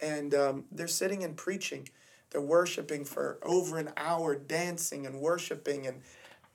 and 0.00 0.34
um, 0.34 0.64
they're 0.70 0.86
sitting 0.86 1.24
and 1.24 1.36
preaching. 1.36 1.88
They're 2.30 2.40
worshiping 2.40 3.04
for 3.04 3.38
over 3.42 3.78
an 3.78 3.90
hour, 3.96 4.34
dancing 4.34 5.06
and 5.06 5.20
worshiping. 5.20 5.86
And 5.86 6.02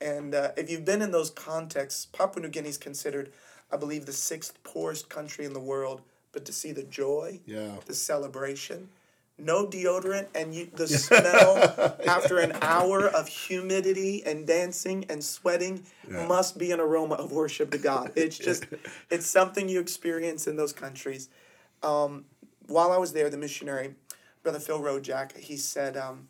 and 0.02 0.36
uh, 0.36 0.52
if 0.58 0.70
you've 0.70 0.86
been 0.86 1.02
in 1.02 1.12
those 1.12 1.30
contexts, 1.30 2.06
Papua 2.08 2.44
New 2.44 2.50
Guinea 2.50 2.70
is 2.70 2.78
considered, 2.78 3.32
I 3.72 3.78
believe, 3.78 4.06
the 4.06 4.14
sixth 4.14 4.62
poorest 4.64 5.08
country 5.10 5.46
in 5.46 5.54
the 5.54 5.60
world. 5.62 6.02
But 6.34 6.46
to 6.46 6.54
see 6.54 6.72
the 6.72 6.84
joy, 6.84 7.40
Yeah. 7.46 7.78
the 7.86 7.94
celebration, 7.94 8.90
no 9.38 9.66
deodorant, 9.66 10.28
and 10.36 10.54
you, 10.54 10.68
the 10.74 10.88
smell 11.08 11.98
after 12.06 12.40
an 12.40 12.54
hour 12.62 13.08
of 13.08 13.28
humidity 13.28 14.24
and 14.26 14.46
dancing 14.46 15.06
and 15.10 15.24
sweating 15.24 15.86
Yeah. 16.10 16.28
must 16.28 16.58
be 16.58 16.72
an 16.72 16.80
aroma 16.82 17.16
of 17.16 17.32
worship 17.32 17.72
to 17.72 17.78
God. 17.78 18.12
It's 18.16 18.38
just, 18.38 18.66
it's 19.10 19.28
something 19.28 19.70
you 19.70 19.80
experience 19.80 20.48
in 20.48 20.56
those 20.58 20.74
countries. 20.74 21.30
Um, 21.82 22.26
while 22.68 22.92
I 22.92 22.98
was 22.98 23.14
there, 23.14 23.30
the 23.30 23.38
missionary, 23.38 23.96
Brother 24.44 24.60
Phil 24.60 24.80
Rojak, 24.80 25.38
he 25.38 25.56
said, 25.56 25.96
um, 25.96 26.28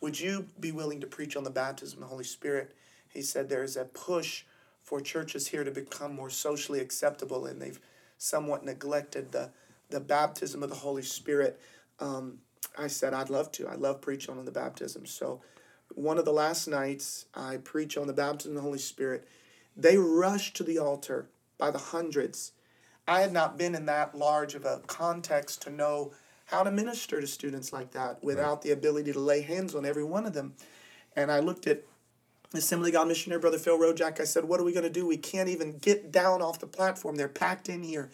Would 0.00 0.18
you 0.18 0.48
be 0.58 0.72
willing 0.72 1.00
to 1.00 1.06
preach 1.06 1.36
on 1.36 1.44
the 1.44 1.50
baptism 1.50 1.98
of 1.98 2.02
the 2.02 2.08
Holy 2.08 2.24
Spirit? 2.24 2.74
He 3.08 3.22
said 3.22 3.48
there's 3.48 3.76
a 3.76 3.84
push 3.84 4.42
for 4.82 5.00
churches 5.00 5.46
here 5.46 5.62
to 5.62 5.70
become 5.70 6.14
more 6.14 6.30
socially 6.30 6.80
acceptable, 6.80 7.46
and 7.46 7.62
they've 7.62 7.80
somewhat 8.18 8.64
neglected 8.64 9.30
the, 9.30 9.50
the 9.88 10.00
baptism 10.00 10.64
of 10.64 10.68
the 10.68 10.74
Holy 10.74 11.02
Spirit. 11.02 11.60
Um, 12.00 12.38
I 12.76 12.88
said, 12.88 13.14
I'd 13.14 13.30
love 13.30 13.52
to. 13.52 13.68
I 13.68 13.76
love 13.76 14.00
preaching 14.00 14.36
on 14.36 14.44
the 14.44 14.50
baptism. 14.50 15.06
So, 15.06 15.40
one 15.94 16.18
of 16.18 16.24
the 16.24 16.32
last 16.32 16.66
nights, 16.66 17.26
I 17.34 17.58
preach 17.58 17.96
on 17.96 18.08
the 18.08 18.12
baptism 18.12 18.52
of 18.52 18.56
the 18.56 18.62
Holy 18.62 18.78
Spirit. 18.78 19.28
They 19.76 19.96
rushed 19.96 20.56
to 20.56 20.64
the 20.64 20.78
altar 20.78 21.28
by 21.56 21.70
the 21.70 21.78
hundreds. 21.78 22.50
I 23.06 23.20
had 23.20 23.32
not 23.32 23.56
been 23.56 23.76
in 23.76 23.86
that 23.86 24.16
large 24.16 24.54
of 24.54 24.64
a 24.64 24.80
context 24.86 25.62
to 25.62 25.70
know 25.70 26.12
how 26.46 26.62
to 26.62 26.70
minister 26.70 27.20
to 27.20 27.26
students 27.26 27.72
like 27.72 27.92
that 27.92 28.22
without 28.22 28.62
the 28.62 28.70
ability 28.70 29.12
to 29.12 29.18
lay 29.18 29.40
hands 29.40 29.74
on 29.74 29.84
every 29.84 30.04
one 30.04 30.26
of 30.26 30.34
them. 30.34 30.54
And 31.16 31.30
I 31.30 31.40
looked 31.40 31.66
at 31.66 31.82
Assembly 32.52 32.90
God 32.90 33.08
missionary 33.08 33.40
brother 33.40 33.58
Phil 33.58 33.78
Rojak. 33.78 34.20
I 34.20 34.24
said, 34.24 34.44
"What 34.44 34.60
are 34.60 34.64
we 34.64 34.72
going 34.72 34.84
to 34.84 34.90
do? 34.90 35.06
We 35.06 35.16
can't 35.16 35.48
even 35.48 35.78
get 35.78 36.12
down 36.12 36.40
off 36.40 36.60
the 36.60 36.66
platform. 36.66 37.16
They're 37.16 37.28
packed 37.28 37.68
in 37.68 37.82
here." 37.82 38.10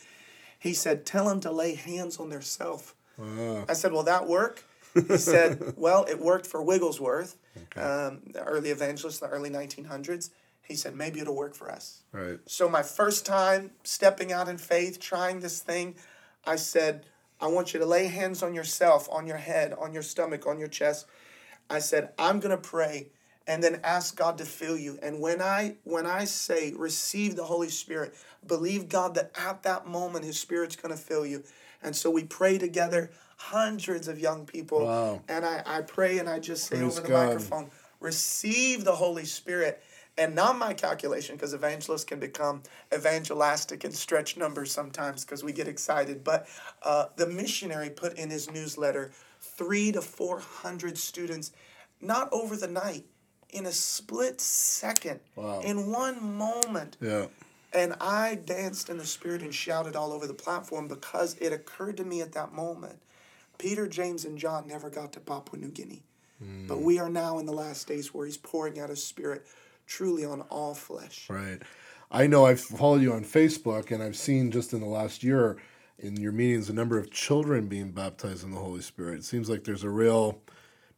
He 0.59 0.73
said, 0.75 1.05
"Tell 1.05 1.27
them 1.27 1.40
to 1.40 1.51
lay 1.51 1.75
hands 1.75 2.19
on 2.19 2.31
themselves." 2.31 2.95
Wow. 3.19 3.66
I 3.69 3.75
said, 3.75 3.93
"Will 3.93 4.03
that 4.05 4.27
work?" 4.27 4.64
He 4.95 5.19
said, 5.19 5.75
"Well, 5.77 6.05
it 6.09 6.19
worked 6.19 6.47
for 6.47 6.62
Wigglesworth, 6.62 7.37
um, 7.77 8.23
the 8.33 8.43
early 8.47 8.71
evangelist, 8.71 9.23
in 9.23 9.29
the 9.29 9.35
early 9.35 9.51
1900s." 9.51 10.31
He 10.62 10.75
said, 10.75 10.95
"Maybe 10.97 11.21
it'll 11.21 11.37
work 11.37 11.55
for 11.55 11.71
us." 11.71 12.03
Right. 12.12 12.38
So 12.47 12.69
my 12.69 12.83
first 12.83 13.27
time 13.27 13.73
stepping 13.85 14.33
out 14.33 14.49
in 14.49 14.57
faith, 14.57 15.01
trying 15.01 15.40
this 15.40 15.61
thing, 15.61 15.97
I 16.47 16.57
said, 16.57 17.05
I 17.40 17.46
want 17.46 17.72
you 17.72 17.81
to 17.81 17.87
lay 17.87 18.07
hands 18.07 18.42
on 18.42 18.55
yourself, 18.55 19.09
on 19.11 19.26
your 19.26 19.38
head, 19.38 19.72
on 19.72 19.92
your 19.92 20.03
stomach, 20.03 20.46
on 20.46 20.59
your 20.59 20.68
chest. 20.68 21.07
I 21.68 21.79
said, 21.79 22.11
I'm 22.18 22.40
going 22.40 22.50
to 22.50 22.62
pray 22.62 23.09
and 23.46 23.62
then 23.62 23.81
ask 23.83 24.16
God 24.16 24.38
to 24.38 24.44
fill 24.44 24.76
you. 24.76 24.98
And 25.03 25.20
when 25.20 25.40
I 25.40 25.76
when 25.85 26.07
I 26.07 26.24
say 26.24 26.72
receive 26.76 27.37
the 27.37 27.44
Holy 27.44 27.68
Spirit, 27.68 28.14
believe 28.46 28.88
God 28.88 29.14
that 29.14 29.33
at 29.37 29.62
that 29.62 29.87
moment 29.87 30.24
his 30.24 30.38
spirit's 30.38 30.76
going 30.76 30.94
to 30.94 31.00
fill 31.00 31.24
you. 31.24 31.42
And 31.83 31.96
so 31.96 32.11
we 32.11 32.24
pray 32.24 32.59
together, 32.59 33.11
hundreds 33.37 34.07
of 34.07 34.18
young 34.18 34.44
people. 34.44 34.85
Wow. 34.85 35.22
And 35.29 35.44
I, 35.46 35.62
I 35.64 35.81
pray 35.83 36.18
and 36.18 36.29
I 36.29 36.38
just 36.38 36.66
say 36.66 36.79
Praise 36.79 36.98
over 36.98 37.00
the 37.00 37.12
God. 37.12 37.26
microphone, 37.26 37.70
receive 38.00 38.85
the 38.85 38.94
Holy 38.94 39.24
Spirit. 39.24 39.83
And 40.18 40.35
not 40.35 40.59
my 40.59 40.75
calculation, 40.75 41.37
because 41.37 41.55
evangelists 41.55 42.05
can 42.05 42.20
become 42.20 42.62
evangelistic 42.94 43.85
and 43.85 43.94
stretch 43.94 44.37
numbers 44.37 44.70
sometimes 44.70 45.25
because 45.25 45.42
we 45.42 45.53
get 45.53 45.66
excited. 45.68 46.23
But 46.25 46.46
uh, 46.83 47.07
the 47.16 47.27
missionary 47.27 47.90
put 47.90 48.18
in 48.18 48.29
his 48.29 48.51
newsletter 48.51 49.12
three 49.40 49.92
to 49.92 50.03
four 50.03 50.40
hundred 50.40 50.99
students, 50.99 51.53
not 52.01 52.29
over 52.33 52.57
the 52.57 52.68
night, 52.68 53.05
in 53.51 53.66
a 53.66 53.73
split 53.73 54.40
second, 54.40 55.20
Wow. 55.37 55.61
in 55.61 55.90
one 55.90 56.23
moment. 56.37 56.96
Yeah. 57.01 57.27
And 57.73 57.94
I 58.01 58.35
danced 58.35 58.90
in 58.90 58.99
the 58.99 59.07
spirit 59.07 59.42
and 59.42 59.55
shouted 59.55 59.94
all 59.96 60.12
over 60.12 60.27
the 60.27 60.35
platform 60.35 60.88
because 60.88 61.35
it 61.40 61.53
occurred 61.53 61.96
to 61.99 62.05
me 62.05 62.20
at 62.20 62.33
that 62.33 62.53
moment. 62.53 62.99
Peter, 63.59 63.87
James, 63.87 64.25
and 64.25 64.37
John 64.38 64.66
never 64.66 64.90
got 64.90 65.12
to 65.12 65.20
Papua 65.20 65.61
New 65.61 65.68
Guinea. 65.70 66.03
But 66.66 66.81
we 66.81 66.99
are 66.99 67.11
now 67.11 67.38
in 67.38 67.44
the 67.44 67.53
last 67.53 67.87
days 67.87 68.14
where 68.14 68.25
he's 68.25 68.38
pouring 68.38 68.81
out 68.81 68.88
his 68.88 69.05
spirit 69.05 69.46
truly 69.90 70.24
on 70.24 70.40
all 70.42 70.72
flesh. 70.72 71.26
Right. 71.29 71.61
I 72.12 72.26
know 72.26 72.46
I've 72.46 72.61
followed 72.61 73.03
you 73.03 73.12
on 73.12 73.24
Facebook 73.24 73.90
and 73.90 74.03
I've 74.03 74.16
seen 74.16 74.50
just 74.50 74.72
in 74.72 74.81
the 74.81 74.87
last 74.87 75.22
year 75.22 75.59
in 75.98 76.16
your 76.16 76.33
meetings 76.33 76.70
a 76.70 76.72
number 76.72 76.96
of 76.96 77.11
children 77.11 77.66
being 77.66 77.90
baptized 77.90 78.44
in 78.44 78.53
the 78.53 78.61
Holy 78.61 78.81
Spirit. 78.81 79.18
It 79.18 79.24
seems 79.24 79.50
like 79.50 79.64
there's 79.64 79.85
a 79.85 79.90
real 79.90 80.40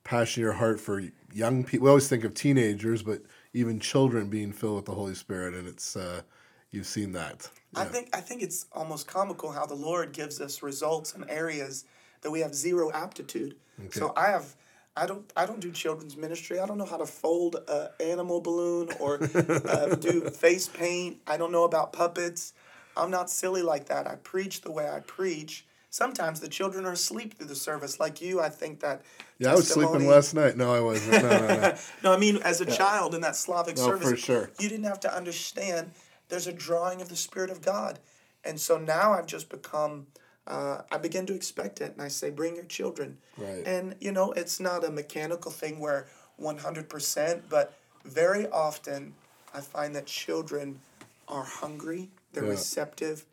passion 0.04 0.42
in 0.42 0.44
your 0.44 0.52
heart 0.52 0.78
for 0.78 1.02
young 1.32 1.64
people. 1.64 1.84
We 1.84 1.88
always 1.88 2.08
think 2.08 2.22
of 2.22 2.34
teenagers, 2.34 3.02
but 3.02 3.22
even 3.54 3.80
children 3.80 4.28
being 4.28 4.52
filled 4.52 4.76
with 4.76 4.84
the 4.84 4.94
Holy 4.94 5.14
Spirit, 5.14 5.54
and 5.54 5.66
it's 5.66 5.96
uh, 5.96 6.22
you've 6.70 6.86
seen 6.86 7.12
that. 7.12 7.48
I 7.74 7.84
think 7.84 8.10
I 8.12 8.20
think 8.20 8.42
it's 8.42 8.66
almost 8.72 9.06
comical 9.06 9.50
how 9.50 9.66
the 9.66 9.74
Lord 9.74 10.12
gives 10.12 10.40
us 10.40 10.62
results 10.62 11.14
in 11.14 11.28
areas 11.28 11.84
that 12.20 12.30
we 12.30 12.40
have 12.40 12.54
zero 12.54 12.90
aptitude. 12.92 13.56
So 13.90 14.12
I 14.16 14.26
have 14.26 14.54
I 14.96 15.06
don't 15.06 15.32
I 15.36 15.46
don't 15.46 15.60
do 15.60 15.72
children's 15.72 16.16
ministry. 16.16 16.58
I 16.58 16.66
don't 16.66 16.78
know 16.78 16.84
how 16.84 16.98
to 16.98 17.06
fold 17.06 17.56
a 17.68 17.90
animal 18.00 18.40
balloon 18.40 18.90
or 19.00 19.20
uh, 19.68 19.94
do 20.00 20.22
face 20.22 20.68
paint. 20.68 21.18
I 21.26 21.36
don't 21.36 21.52
know 21.52 21.64
about 21.64 21.92
puppets. 21.92 22.52
I'm 22.96 23.10
not 23.10 23.30
silly 23.30 23.62
like 23.62 23.86
that. 23.86 24.06
I 24.06 24.16
preach 24.16 24.60
the 24.60 24.70
way 24.70 24.88
I 24.88 25.00
preach. 25.00 25.64
Sometimes 25.88 26.40
the 26.40 26.48
children 26.48 26.86
are 26.86 26.92
asleep 26.92 27.34
through 27.34 27.48
the 27.48 27.54
service, 27.54 28.00
like 28.00 28.20
you. 28.22 28.40
I 28.40 28.48
think 28.48 28.80
that. 28.80 29.02
Yeah, 29.38 29.52
I 29.52 29.54
was 29.54 29.68
sleeping 29.68 30.06
last 30.06 30.34
night. 30.34 30.56
No, 30.56 30.74
I 30.74 30.80
wasn't. 30.80 31.22
No, 31.22 31.28
no, 31.28 31.46
no. 31.46 31.74
no, 32.02 32.12
I 32.12 32.16
mean, 32.16 32.36
as 32.38 32.60
a 32.60 32.66
child 32.66 33.14
in 33.14 33.20
that 33.22 33.36
Slavic 33.36 33.76
No, 33.76 33.82
service, 33.82 34.10
for 34.10 34.16
sure. 34.16 34.50
you 34.58 34.68
didn't 34.68 34.84
have 34.84 35.00
to 35.00 35.14
understand 35.14 35.90
there's 36.28 36.46
a 36.46 36.52
drawing 36.52 37.02
of 37.02 37.08
the 37.10 37.16
Spirit 37.16 37.50
of 37.50 37.60
God. 37.60 37.98
And 38.44 38.58
so 38.58 38.78
now 38.78 39.12
I've 39.12 39.26
just 39.26 39.50
become, 39.50 40.06
uh, 40.46 40.82
I 40.90 40.98
begin 40.98 41.26
to 41.26 41.34
expect 41.34 41.80
it. 41.80 41.92
And 41.92 42.02
I 42.02 42.08
say, 42.08 42.30
bring 42.30 42.56
your 42.56 42.64
children. 42.64 43.18
Right. 43.36 43.62
And, 43.66 43.94
you 44.00 44.12
know, 44.12 44.32
it's 44.32 44.60
not 44.60 44.84
a 44.84 44.90
mechanical 44.90 45.50
thing 45.50 45.78
where 45.78 46.06
100%, 46.40 47.42
but 47.48 47.74
very 48.04 48.48
often 48.48 49.14
I 49.54 49.60
find 49.60 49.94
that 49.94 50.06
children 50.06 50.80
are 51.28 51.44
hungry, 51.44 52.10
they're 52.32 52.44
Yeah. 52.44 52.50
receptive, 52.50 53.24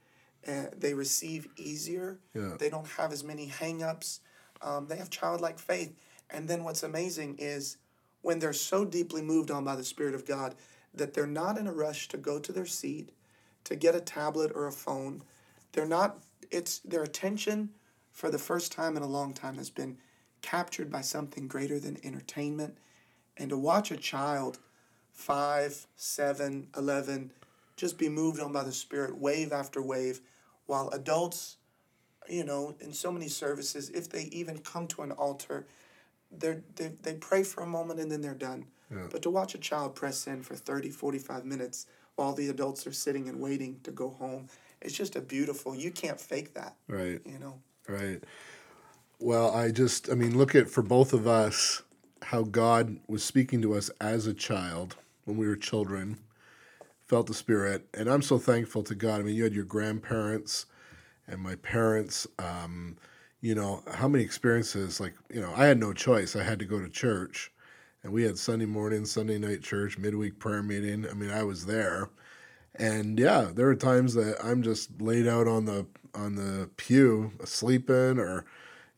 and 0.43 0.71
they 0.71 0.93
receive 0.93 1.47
easier. 1.55 2.17
Yeah. 2.33 2.55
They 2.57 2.69
don't 2.69 2.87
have 2.87 3.11
as 3.11 3.23
many 3.23 3.47
hang-ups. 3.47 4.21
Um, 4.61 4.87
they 4.87 4.97
have 4.97 5.09
childlike 5.09 5.59
faith. 5.59 5.93
And 6.29 6.47
then 6.47 6.63
what's 6.63 6.83
amazing 6.83 7.37
is 7.39 7.77
when 8.21 8.39
they're 8.39 8.53
so 8.53 8.85
deeply 8.85 9.21
moved 9.21 9.49
on 9.51 9.63
by 9.63 9.75
the 9.75 9.83
Spirit 9.83 10.13
of 10.13 10.25
God 10.25 10.55
that 10.93 11.13
they're 11.13 11.27
not 11.27 11.57
in 11.57 11.67
a 11.67 11.73
rush 11.73 12.07
to 12.09 12.17
go 12.17 12.39
to 12.39 12.51
their 12.51 12.65
seat, 12.65 13.11
to 13.63 13.75
get 13.75 13.95
a 13.95 14.01
tablet 14.01 14.51
or 14.53 14.67
a 14.67 14.71
phone. 14.71 15.23
They're 15.71 15.85
not, 15.85 16.19
it's 16.51 16.79
their 16.79 17.03
attention 17.03 17.69
for 18.11 18.29
the 18.29 18.39
first 18.39 18.71
time 18.71 18.97
in 18.97 19.03
a 19.03 19.07
long 19.07 19.33
time 19.33 19.57
has 19.57 19.69
been 19.69 19.97
captured 20.41 20.91
by 20.91 21.01
something 21.01 21.47
greater 21.47 21.79
than 21.79 21.97
entertainment. 22.03 22.77
And 23.37 23.49
to 23.49 23.57
watch 23.57 23.91
a 23.91 23.97
child, 23.97 24.59
five, 25.11 25.87
seven, 25.95 26.67
eleven, 26.75 27.31
just 27.75 27.97
be 27.97 28.09
moved 28.09 28.41
on 28.41 28.51
by 28.51 28.63
the 28.63 28.71
Spirit 28.71 29.17
wave 29.17 29.53
after 29.53 29.81
wave, 29.81 30.19
while 30.65 30.89
adults, 30.89 31.57
you 32.27 32.43
know, 32.43 32.75
in 32.81 32.93
so 32.93 33.11
many 33.11 33.27
services, 33.27 33.89
if 33.89 34.09
they 34.09 34.23
even 34.23 34.59
come 34.59 34.85
to 34.87 35.01
an 35.01 35.11
altar, 35.13 35.65
they're, 36.31 36.61
they, 36.75 36.91
they 37.01 37.13
pray 37.13 37.43
for 37.43 37.63
a 37.63 37.65
moment 37.65 37.99
and 37.99 38.11
then 38.11 38.21
they're 38.21 38.33
done. 38.33 38.65
Yeah. 38.91 39.07
But 39.09 39.21
to 39.23 39.29
watch 39.29 39.55
a 39.55 39.57
child 39.57 39.95
press 39.95 40.27
in 40.27 40.43
for 40.43 40.55
30, 40.55 40.89
45 40.89 41.45
minutes 41.45 41.87
while 42.15 42.33
the 42.33 42.49
adults 42.49 42.85
are 42.85 42.91
sitting 42.91 43.29
and 43.29 43.39
waiting 43.39 43.79
to 43.83 43.91
go 43.91 44.09
home, 44.09 44.49
it's 44.81 44.93
just 44.95 45.15
a 45.15 45.21
beautiful, 45.21 45.75
you 45.75 45.91
can't 45.91 46.19
fake 46.19 46.53
that, 46.53 46.75
Right. 46.87 47.21
you 47.25 47.39
know. 47.39 47.59
Right. 47.87 48.23
Well, 49.19 49.51
I 49.53 49.71
just, 49.71 50.09
I 50.09 50.15
mean, 50.15 50.37
look 50.37 50.55
at 50.55 50.69
for 50.69 50.81
both 50.81 51.13
of 51.13 51.27
us, 51.27 51.81
how 52.21 52.43
God 52.43 52.99
was 53.07 53.23
speaking 53.23 53.61
to 53.63 53.73
us 53.73 53.89
as 53.99 54.27
a 54.27 54.33
child 54.33 54.95
when 55.25 55.37
we 55.37 55.47
were 55.47 55.55
children, 55.55 56.19
felt 57.07 57.27
the 57.27 57.33
Spirit. 57.33 57.87
And 57.93 58.09
I'm 58.09 58.21
so 58.21 58.37
thankful 58.37 58.83
to 58.83 58.95
God. 58.95 59.19
I 59.19 59.23
mean, 59.23 59.35
you 59.35 59.43
had 59.43 59.53
your 59.53 59.65
grandparents 59.65 60.65
and 61.27 61.41
my 61.41 61.55
parents. 61.55 62.27
Um, 62.37 62.97
you 63.41 63.55
know, 63.55 63.83
how 63.93 64.07
many 64.07 64.23
experiences, 64.23 64.99
like, 64.99 65.13
you 65.33 65.41
know, 65.41 65.53
I 65.55 65.65
had 65.65 65.79
no 65.79 65.93
choice. 65.93 66.35
I 66.35 66.43
had 66.43 66.59
to 66.59 66.65
go 66.65 66.79
to 66.79 66.89
church. 66.89 67.51
And 68.03 68.13
we 68.13 68.23
had 68.23 68.37
Sunday 68.37 68.65
morning, 68.65 69.05
Sunday 69.05 69.37
night 69.37 69.61
church, 69.61 69.97
midweek 69.97 70.39
prayer 70.39 70.63
meeting. 70.63 71.05
I 71.09 71.13
mean, 71.13 71.31
I 71.31 71.43
was 71.43 71.65
there. 71.65 72.09
And 72.79 73.19
yeah, 73.19 73.49
there 73.53 73.67
are 73.67 73.75
times 73.75 74.13
that 74.13 74.37
I'm 74.43 74.63
just 74.63 75.01
laid 75.01 75.27
out 75.27 75.47
on 75.47 75.65
the 75.65 75.85
on 76.15 76.35
the 76.35 76.69
pew, 76.77 77.31
sleeping 77.43 78.17
or 78.17 78.45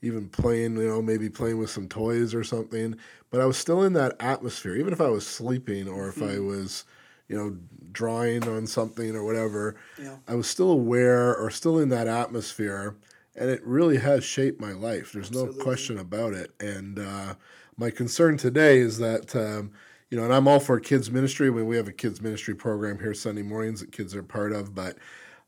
even 0.01 0.29
playing, 0.29 0.77
you 0.77 0.87
know, 0.87 1.01
maybe 1.01 1.29
playing 1.29 1.57
with 1.57 1.69
some 1.69 1.87
toys 1.87 2.33
or 2.33 2.43
something. 2.43 2.95
But 3.29 3.41
I 3.41 3.45
was 3.45 3.57
still 3.57 3.83
in 3.83 3.93
that 3.93 4.15
atmosphere, 4.19 4.75
even 4.75 4.93
if 4.93 5.01
I 5.01 5.09
was 5.09 5.25
sleeping 5.25 5.87
or 5.87 6.07
if 6.09 6.21
I 6.21 6.39
was, 6.39 6.85
you 7.27 7.35
know, 7.37 7.57
drawing 7.91 8.47
on 8.47 8.67
something 8.67 9.15
or 9.15 9.23
whatever. 9.23 9.75
Yeah. 10.01 10.17
I 10.27 10.35
was 10.35 10.47
still 10.47 10.69
aware 10.69 11.35
or 11.35 11.49
still 11.49 11.79
in 11.79 11.89
that 11.89 12.07
atmosphere, 12.07 12.95
and 13.35 13.49
it 13.49 13.65
really 13.65 13.97
has 13.97 14.23
shaped 14.23 14.61
my 14.61 14.73
life. 14.73 15.11
There's 15.11 15.31
no 15.31 15.47
question 15.47 15.97
about 15.97 16.33
it. 16.33 16.51
And 16.59 16.99
uh, 16.99 17.35
my 17.77 17.89
concern 17.89 18.37
today 18.37 18.77
is 18.77 18.99
that. 18.99 19.35
Um, 19.35 19.71
you 20.11 20.17
know, 20.17 20.25
and 20.25 20.33
I'm 20.33 20.47
all 20.47 20.59
for 20.59 20.79
kids 20.79 21.09
ministry. 21.09 21.49
When 21.49 21.65
we 21.65 21.77
have 21.77 21.87
a 21.87 21.93
kids 21.93 22.21
ministry 22.21 22.53
program 22.53 22.99
here 22.99 23.13
Sunday 23.13 23.41
mornings 23.41 23.79
that 23.79 23.91
kids 23.91 24.13
are 24.13 24.21
part 24.21 24.51
of, 24.51 24.75
but 24.75 24.97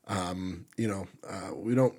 um, 0.08 0.66
you 0.76 0.88
know, 0.88 1.06
uh, 1.28 1.54
we 1.54 1.74
don't. 1.74 1.94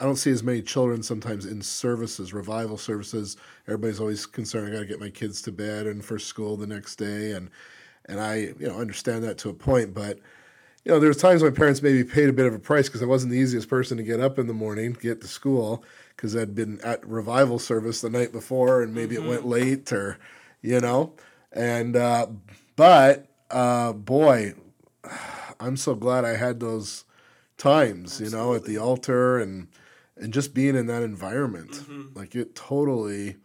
I 0.00 0.04
don't 0.04 0.16
see 0.16 0.32
as 0.32 0.42
many 0.42 0.60
children 0.60 1.04
sometimes 1.04 1.46
in 1.46 1.62
services, 1.62 2.32
revival 2.32 2.76
services. 2.76 3.36
Everybody's 3.68 4.00
always 4.00 4.26
concerned. 4.26 4.68
I 4.68 4.72
got 4.72 4.80
to 4.80 4.86
get 4.86 4.98
my 4.98 5.10
kids 5.10 5.40
to 5.42 5.52
bed 5.52 5.86
and 5.86 6.04
for 6.04 6.18
school 6.18 6.56
the 6.56 6.66
next 6.66 6.96
day, 6.96 7.32
and 7.32 7.48
and 8.06 8.18
I 8.18 8.54
you 8.58 8.66
know 8.66 8.80
understand 8.80 9.22
that 9.24 9.38
to 9.38 9.50
a 9.50 9.54
point, 9.54 9.94
but 9.94 10.18
you 10.84 10.94
know, 10.94 11.00
there 11.00 11.08
there's 11.08 11.20
times 11.20 11.42
my 11.42 11.50
parents 11.50 11.82
maybe 11.82 12.02
paid 12.02 12.30
a 12.30 12.32
bit 12.32 12.46
of 12.46 12.54
a 12.54 12.58
price 12.58 12.88
because 12.88 13.02
I 13.02 13.06
wasn't 13.06 13.32
the 13.32 13.38
easiest 13.38 13.68
person 13.68 13.98
to 13.98 14.02
get 14.02 14.20
up 14.20 14.38
in 14.38 14.46
the 14.46 14.54
morning, 14.54 14.96
get 14.98 15.20
to 15.20 15.28
school, 15.28 15.84
because 16.16 16.34
I'd 16.34 16.54
been 16.54 16.80
at 16.82 17.06
revival 17.06 17.58
service 17.58 18.00
the 18.00 18.08
night 18.08 18.32
before 18.32 18.82
and 18.82 18.94
maybe 18.94 19.14
it 19.14 19.22
went 19.22 19.46
late 19.46 19.92
or, 19.92 20.18
you 20.62 20.80
know, 20.80 21.12
and 21.52 21.96
uh, 21.96 22.26
but 22.76 23.26
uh, 23.50 23.92
boy, 23.92 24.54
I'm 25.60 25.76
so 25.76 25.94
glad 25.94 26.24
I 26.24 26.36
had 26.36 26.60
those 26.60 27.04
times, 27.56 28.20
you 28.20 28.30
know, 28.30 28.54
at 28.54 28.64
the 28.64 28.78
altar 28.78 29.38
and 29.38 29.68
and 30.16 30.32
just 30.32 30.52
being 30.54 30.76
in 30.76 30.86
that 30.86 31.02
environment, 31.02 31.84
like 32.14 32.34
it 32.34 32.54
totally. 32.54 33.36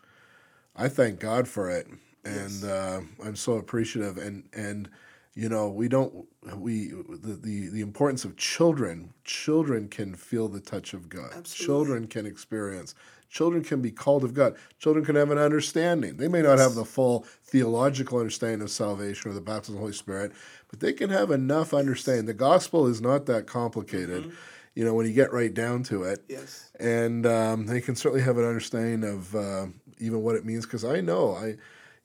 I 0.76 0.88
thank 0.90 1.20
God 1.20 1.48
for 1.48 1.70
it, 1.70 1.88
and 2.26 2.64
uh, 2.64 3.02
I'm 3.24 3.36
so 3.36 3.54
appreciative. 3.54 4.18
And 4.18 4.44
and 4.54 4.90
you 5.36 5.50
know, 5.50 5.70
we 5.70 5.88
don't 5.88 6.26
we 6.58 6.90
the, 6.90 7.40
the 7.42 7.70
the 7.70 7.82
importance 7.82 8.26
of 8.26 8.36
children. 8.38 9.14
Children 9.24 9.88
can 9.88 10.16
feel 10.16 10.48
the 10.48 10.60
touch 10.60 10.94
of 10.94 11.10
God. 11.10 11.32
Absolutely. 11.36 11.66
Children 11.66 12.08
can 12.08 12.26
experience. 12.26 12.96
Children 13.30 13.64
can 13.64 13.82
be 13.82 13.90
called 13.90 14.24
of 14.24 14.34
God. 14.36 14.56
Children 14.78 15.04
can 15.06 15.16
have 15.16 15.32
an 15.32 15.40
understanding. 15.40 16.18
They 16.18 16.28
may 16.28 16.44
not 16.44 16.60
have 16.60 16.76
the 16.76 16.86
full 16.86 17.26
theological 17.44 18.20
understanding 18.20 18.62
of 18.62 18.70
salvation 18.70 19.32
or 19.32 19.34
the 19.34 19.42
baptism 19.42 19.74
of 19.74 19.78
the 19.78 19.82
Holy 19.82 19.94
Spirit, 19.94 20.34
but 20.70 20.82
they 20.82 20.94
can 20.94 21.10
have 21.10 21.32
enough 21.32 21.74
understanding. 21.74 22.26
The 22.28 22.36
gospel 22.36 22.86
is 22.86 23.02
not 23.02 23.26
that 23.26 23.48
complicated, 23.48 24.32
you 24.76 24.86
know, 24.86 24.94
when 24.94 25.08
you 25.08 25.14
get 25.14 25.34
right 25.34 25.52
down 25.52 25.82
to 25.84 26.04
it 26.04 26.24
Yes. 26.30 26.70
and 26.80 27.26
um, 27.26 27.66
they 27.66 27.82
can 27.82 27.96
certainly 27.96 28.24
have 28.24 28.38
an 28.38 28.46
understanding 28.46 29.04
of 29.04 29.36
uh, 29.36 29.66
even 29.98 30.22
what 30.22 30.36
it 30.36 30.46
means 30.46 30.66
because 30.68 30.86
I 30.86 31.02
know 31.02 31.34
I, 31.36 31.56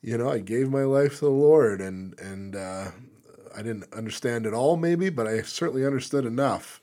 you 0.00 0.16
know, 0.16 0.30
I 0.30 0.38
gave 0.38 0.70
my 0.70 0.84
life 0.84 1.18
to 1.18 1.26
the 1.26 1.30
Lord 1.30 1.82
and 1.82 2.18
and 2.20 2.56
uh, 2.56 2.90
I 3.56 3.62
didn't 3.62 3.92
understand 3.92 4.46
it 4.46 4.54
all 4.54 4.76
maybe, 4.76 5.10
but 5.10 5.26
I 5.26 5.42
certainly 5.42 5.84
understood 5.86 6.24
enough 6.24 6.80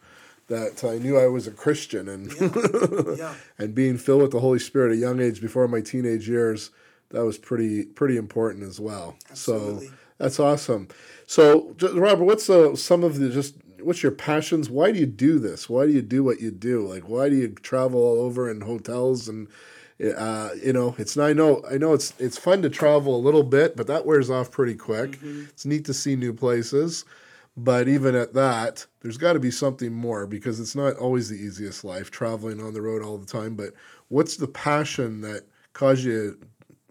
that 0.48 0.84
I 0.84 0.98
knew 1.00 1.18
I 1.18 1.28
was 1.28 1.48
a 1.48 1.52
Christian 1.52 2.08
and 2.08 2.32
Yeah. 3.18 3.34
and 3.58 3.74
being 3.74 3.98
filled 3.98 4.22
with 4.22 4.32
the 4.32 4.40
Holy 4.40 4.60
Spirit 4.60 4.92
at 4.92 4.98
a 4.98 5.02
young 5.02 5.20
age 5.20 5.42
before 5.42 5.68
my 5.68 5.82
teenage 5.82 6.30
years, 6.30 6.70
that 7.10 7.26
was 7.26 7.38
pretty 7.38 7.86
pretty 7.86 8.18
important 8.18 8.64
as 8.64 8.80
well. 8.80 9.16
Absolutely. 9.32 9.88
So 9.88 9.94
that's 10.18 10.40
awesome. 10.40 10.88
So 11.28 11.76
Robert, 11.94 12.26
what's 12.26 12.50
uh, 12.50 12.76
some 12.76 13.04
of 13.04 13.18
the 13.20 13.30
just 13.30 13.56
what's 13.82 14.04
your 14.04 14.12
passions? 14.12 14.70
Why 14.70 14.92
do 14.92 15.00
you 15.00 15.06
do 15.06 15.40
this? 15.40 15.68
Why 15.70 15.86
do 15.88 15.92
you 15.92 16.02
do 16.02 16.24
what 16.24 16.42
you 16.42 16.52
do? 16.52 16.88
Like 16.88 17.10
why 17.10 17.30
do 17.30 17.36
you 17.36 17.50
travel 17.50 18.02
all 18.02 18.20
over 18.22 18.50
in 18.50 18.62
hotels 18.62 19.28
and 19.28 19.48
uh, 20.04 20.50
you 20.62 20.74
know, 20.74 20.96
it's 20.98 21.18
I 21.18 21.34
know 21.34 21.64
I 21.70 21.78
know 21.78 21.94
it's 21.94 22.14
it's 22.20 22.38
fun 22.38 22.62
to 22.64 22.70
travel 22.70 23.16
a 23.16 23.18
little 23.18 23.44
bit, 23.44 23.76
but 23.78 23.88
that 23.88 24.06
wears 24.06 24.30
off 24.30 24.52
pretty 24.52 24.76
quick. 24.76 25.18
It's 25.50 25.66
neat 25.66 25.86
to 25.86 25.94
see 25.94 26.16
new 26.16 26.34
places. 26.34 27.06
But 27.58 27.88
even 27.88 28.16
at 28.16 28.34
that, 28.34 28.86
there's 29.00 29.18
got 29.18 29.34
to 29.34 29.40
be 29.40 29.52
something 29.52 29.94
more 29.94 30.28
because 30.28 30.60
it's 30.60 30.76
not 30.76 30.98
always 30.98 31.30
the 31.30 31.38
easiest 31.38 31.86
life 31.86 32.12
traveling 32.12 32.60
on 32.62 32.74
the 32.74 32.82
road 32.82 33.02
all 33.02 33.18
the 33.18 33.26
time. 33.26 33.56
But 33.56 33.74
what's 34.10 34.36
the 34.36 34.48
passion 34.48 35.22
that 35.22 35.44
caused 35.72 36.04
you? 36.04 36.38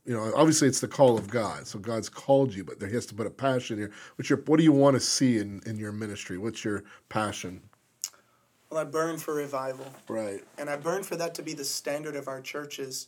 You 0.06 0.14
know, 0.14 0.32
obviously 0.34 0.68
it's 0.68 0.80
the 0.80 0.88
call 0.88 1.18
of 1.18 1.28
God. 1.28 1.66
So 1.66 1.78
God's 1.78 2.08
called 2.08 2.54
you, 2.54 2.64
but 2.64 2.80
there 2.80 2.88
has 2.90 3.06
to 3.06 3.14
put 3.14 3.26
a 3.26 3.30
passion 3.30 3.76
here. 3.78 3.90
What's 4.16 4.30
your 4.30 4.40
what 4.46 4.56
do 4.56 4.64
you 4.64 4.72
want 4.72 4.94
to 4.94 5.00
see 5.00 5.38
in, 5.38 5.60
in 5.66 5.76
your 5.76 5.92
ministry? 5.92 6.38
What's 6.38 6.64
your 6.64 6.84
passion? 7.10 7.60
Well, 8.74 8.82
I 8.82 8.90
burn 8.90 9.18
for 9.18 9.34
revival. 9.34 9.86
Right. 10.08 10.42
And 10.58 10.68
I 10.68 10.74
burn 10.74 11.04
for 11.04 11.14
that 11.14 11.32
to 11.36 11.42
be 11.44 11.54
the 11.54 11.64
standard 11.64 12.16
of 12.16 12.26
our 12.26 12.40
churches, 12.40 13.06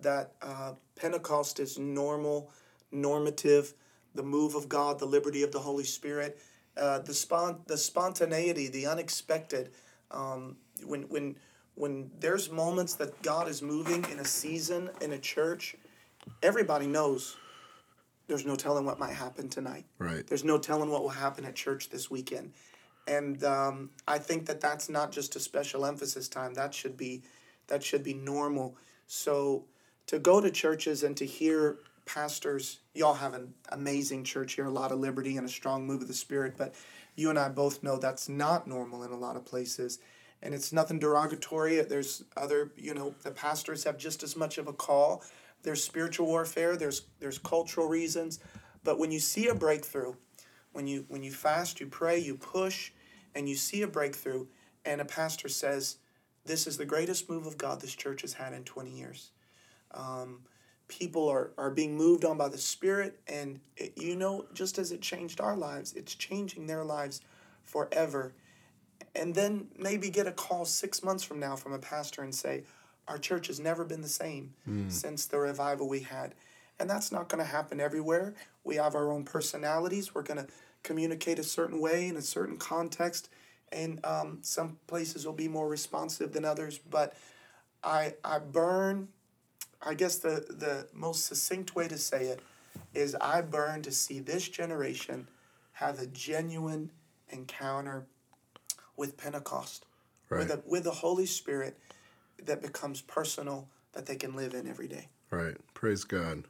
that 0.00 0.32
uh, 0.42 0.72
Pentecost 0.96 1.60
is 1.60 1.78
normal, 1.78 2.50
normative, 2.90 3.74
the 4.16 4.24
move 4.24 4.56
of 4.56 4.68
God, 4.68 4.98
the 4.98 5.06
liberty 5.06 5.44
of 5.44 5.52
the 5.52 5.60
Holy 5.60 5.84
Spirit, 5.84 6.40
uh, 6.76 6.98
the 6.98 7.14
spon- 7.14 7.60
the 7.68 7.78
spontaneity, 7.78 8.66
the 8.66 8.86
unexpected. 8.86 9.70
Um, 10.10 10.56
when 10.84 11.02
when 11.02 11.36
when 11.76 12.10
there's 12.18 12.50
moments 12.50 12.94
that 12.94 13.22
God 13.22 13.46
is 13.46 13.62
moving 13.62 14.04
in 14.10 14.18
a 14.18 14.24
season 14.24 14.90
in 15.00 15.12
a 15.12 15.18
church, 15.18 15.76
everybody 16.42 16.88
knows. 16.88 17.36
There's 18.26 18.44
no 18.44 18.56
telling 18.56 18.84
what 18.84 18.98
might 18.98 19.14
happen 19.14 19.48
tonight. 19.48 19.84
Right. 19.96 20.26
There's 20.26 20.42
no 20.42 20.58
telling 20.58 20.90
what 20.90 21.02
will 21.02 21.10
happen 21.10 21.44
at 21.44 21.54
church 21.54 21.90
this 21.90 22.10
weekend. 22.10 22.52
And 23.06 23.42
um, 23.44 23.90
I 24.08 24.18
think 24.18 24.46
that 24.46 24.60
that's 24.60 24.88
not 24.88 25.12
just 25.12 25.36
a 25.36 25.40
special 25.40 25.84
emphasis 25.84 26.28
time. 26.28 26.54
That 26.54 26.74
should 26.74 26.96
be 26.96 27.22
that 27.66 27.82
should 27.82 28.02
be 28.02 28.14
normal. 28.14 28.76
So 29.06 29.64
to 30.06 30.18
go 30.18 30.40
to 30.40 30.50
churches 30.50 31.02
and 31.02 31.16
to 31.16 31.24
hear 31.24 31.78
pastors, 32.06 32.80
y'all 32.94 33.14
have 33.14 33.34
an 33.34 33.54
amazing 33.70 34.24
church 34.24 34.54
here, 34.54 34.66
a 34.66 34.70
lot 34.70 34.92
of 34.92 34.98
liberty 34.98 35.36
and 35.36 35.46
a 35.46 35.50
strong 35.50 35.86
move 35.86 36.02
of 36.02 36.08
the 36.08 36.14
spirit, 36.14 36.54
but 36.58 36.74
you 37.16 37.30
and 37.30 37.38
I 37.38 37.48
both 37.48 37.82
know 37.82 37.96
that's 37.96 38.28
not 38.28 38.66
normal 38.66 39.02
in 39.04 39.12
a 39.12 39.16
lot 39.16 39.36
of 39.36 39.44
places. 39.44 39.98
And 40.42 40.52
it's 40.52 40.72
nothing 40.72 40.98
derogatory. 40.98 41.80
There's 41.82 42.24
other, 42.36 42.72
you 42.76 42.92
know, 42.92 43.14
the 43.22 43.30
pastors 43.30 43.84
have 43.84 43.96
just 43.96 44.22
as 44.22 44.36
much 44.36 44.58
of 44.58 44.68
a 44.68 44.72
call. 44.72 45.22
There's 45.62 45.82
spiritual 45.82 46.26
warfare, 46.26 46.76
there's 46.76 47.02
there's 47.18 47.38
cultural 47.38 47.88
reasons. 47.88 48.40
But 48.82 48.98
when 48.98 49.10
you 49.10 49.20
see 49.20 49.48
a 49.48 49.54
breakthrough, 49.54 50.12
when 50.74 50.86
you 50.86 51.06
when 51.08 51.22
you 51.22 51.30
fast, 51.32 51.80
you 51.80 51.86
pray, 51.86 52.18
you 52.18 52.34
push, 52.34 52.90
and 53.34 53.48
you 53.48 53.54
see 53.54 53.82
a 53.82 53.88
breakthrough, 53.88 54.46
and 54.84 55.00
a 55.00 55.04
pastor 55.04 55.48
says, 55.48 55.96
"This 56.44 56.66
is 56.66 56.76
the 56.76 56.84
greatest 56.84 57.30
move 57.30 57.46
of 57.46 57.56
God 57.56 57.80
this 57.80 57.94
church 57.94 58.20
has 58.20 58.34
had 58.34 58.52
in 58.52 58.64
twenty 58.64 58.90
years." 58.90 59.30
Um, 59.92 60.40
people 60.88 61.28
are 61.28 61.52
are 61.56 61.70
being 61.70 61.96
moved 61.96 62.24
on 62.24 62.36
by 62.36 62.48
the 62.48 62.58
Spirit, 62.58 63.20
and 63.28 63.60
it, 63.76 63.96
you 63.96 64.16
know, 64.16 64.46
just 64.52 64.78
as 64.78 64.90
it 64.92 65.00
changed 65.00 65.40
our 65.40 65.56
lives, 65.56 65.92
it's 65.94 66.14
changing 66.14 66.66
their 66.66 66.84
lives 66.84 67.20
forever. 67.62 68.34
And 69.14 69.32
then 69.34 69.68
maybe 69.78 70.10
get 70.10 70.26
a 70.26 70.32
call 70.32 70.64
six 70.64 71.02
months 71.04 71.22
from 71.22 71.38
now 71.38 71.54
from 71.54 71.72
a 71.72 71.78
pastor 71.78 72.22
and 72.22 72.34
say, 72.34 72.64
"Our 73.06 73.18
church 73.18 73.46
has 73.46 73.60
never 73.60 73.84
been 73.84 74.02
the 74.02 74.08
same 74.08 74.54
since 74.90 75.26
the 75.26 75.38
revival 75.38 75.88
we 75.88 76.00
had." 76.00 76.34
And 76.80 76.90
that's 76.90 77.12
not 77.12 77.28
going 77.28 77.42
to 77.44 77.50
happen 77.50 77.80
everywhere. 77.80 78.34
We 78.64 78.76
have 78.76 78.94
our 78.94 79.12
own 79.12 79.24
personalities. 79.24 80.14
We're 80.14 80.22
going 80.22 80.44
to 80.44 80.48
communicate 80.82 81.38
a 81.38 81.44
certain 81.44 81.80
way 81.80 82.08
in 82.08 82.16
a 82.16 82.22
certain 82.22 82.56
context. 82.56 83.28
And 83.72 84.04
um, 84.04 84.38
some 84.42 84.78
places 84.86 85.24
will 85.24 85.32
be 85.32 85.48
more 85.48 85.68
responsive 85.68 86.32
than 86.32 86.44
others. 86.44 86.78
But 86.78 87.14
I, 87.82 88.14
I 88.24 88.38
burn, 88.38 89.08
I 89.82 89.94
guess 89.94 90.18
the, 90.18 90.44
the 90.48 90.88
most 90.92 91.26
succinct 91.26 91.74
way 91.74 91.88
to 91.88 91.98
say 91.98 92.26
it 92.26 92.40
is 92.92 93.14
I 93.20 93.40
burn 93.40 93.82
to 93.82 93.92
see 93.92 94.18
this 94.20 94.48
generation 94.48 95.28
have 95.72 95.98
a 96.00 96.06
genuine 96.06 96.90
encounter 97.30 98.06
with 98.96 99.16
Pentecost, 99.16 99.86
Right. 100.28 100.38
with, 100.40 100.50
a, 100.50 100.62
with 100.66 100.84
the 100.84 100.90
Holy 100.90 101.26
Spirit 101.26 101.78
that 102.44 102.62
becomes 102.62 103.00
personal, 103.02 103.68
that 103.92 104.06
they 104.06 104.16
can 104.16 104.34
live 104.34 104.54
in 104.54 104.66
every 104.68 104.88
day. 104.88 105.08
Right. 105.30 105.56
Praise 105.74 106.04
God. 106.04 106.44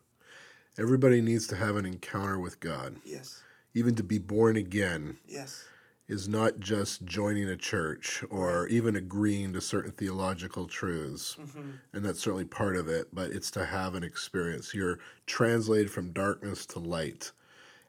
Everybody 0.79 1.21
needs 1.21 1.47
to 1.49 1.57
have 1.57 1.77
an 1.77 1.87
encounter 1.87 2.39
with 2.39 2.61
God, 2.61 2.97
Yes, 3.05 3.43
even 3.75 3.95
to 3.97 4.03
be 4.03 4.19
born 4.19 4.57
again. 4.57 5.19
yes. 5.27 5.65
is 6.07 6.29
not 6.29 6.61
just 6.61 7.05
joining 7.07 7.49
a 7.49 7.57
church 7.57 8.23
or 8.29 8.67
even 8.69 8.95
agreeing 8.95 9.53
to 9.55 9.61
certain 9.61 9.91
theological 9.91 10.67
truths. 10.67 11.37
Mm-hmm. 11.41 11.71
And 11.95 12.05
that's 12.05 12.21
certainly 12.21 12.45
part 12.45 12.77
of 12.77 12.89
it, 12.89 13.09
but 13.13 13.31
it's 13.31 13.51
to 13.53 13.65
have 13.65 13.95
an 13.95 14.05
experience. 14.05 14.75
You're 14.75 14.99
translated 15.27 15.91
from 15.91 16.13
darkness 16.13 16.67
to 16.67 16.79
light. 16.79 17.33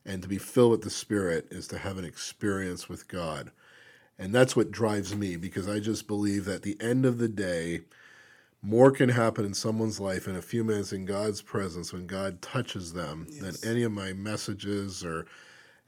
And 0.06 0.22
to 0.22 0.30
be 0.30 0.38
filled 0.38 0.72
with 0.72 0.82
the 0.84 0.90
Spirit 0.92 1.48
is 1.52 1.68
to 1.70 1.78
have 1.80 1.98
an 1.98 2.06
experience 2.06 2.88
with 2.88 3.08
God. 3.10 3.52
And 4.18 4.34
that's 4.34 4.56
what 4.56 4.72
drives 4.72 5.14
me 5.14 5.36
because 5.36 5.68
I 5.68 5.80
just 5.80 6.08
believe 6.08 6.46
that 6.46 6.62
the 6.62 6.78
end 6.80 7.06
of 7.06 7.18
the 7.18 7.28
day, 7.28 7.82
more 8.66 8.92
can 8.92 9.10
happen 9.10 9.46
in 9.46 9.54
someone's 9.54 10.00
life 10.00 10.28
in 10.28 10.36
a 10.36 10.42
few 10.42 10.64
minutes 10.64 10.92
in 10.92 11.06
God's 11.06 11.42
presence 11.42 11.94
when 11.94 12.08
God 12.08 12.42
touches 12.42 12.94
them 12.94 13.28
yes. 13.30 13.60
than 13.60 13.72
any 13.72 13.84
of 13.84 13.92
my 13.92 14.14
messages 14.14 15.04
or 15.04 15.26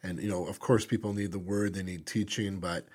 and 0.04 0.22
you 0.22 0.30
know 0.30 0.46
of 0.46 0.60
course 0.60 0.86
people 0.86 1.14
need 1.14 1.32
the 1.32 1.40
word 1.40 1.74
they 1.74 1.84
need 1.84 2.06
teaching 2.06 2.60
but 2.60 2.86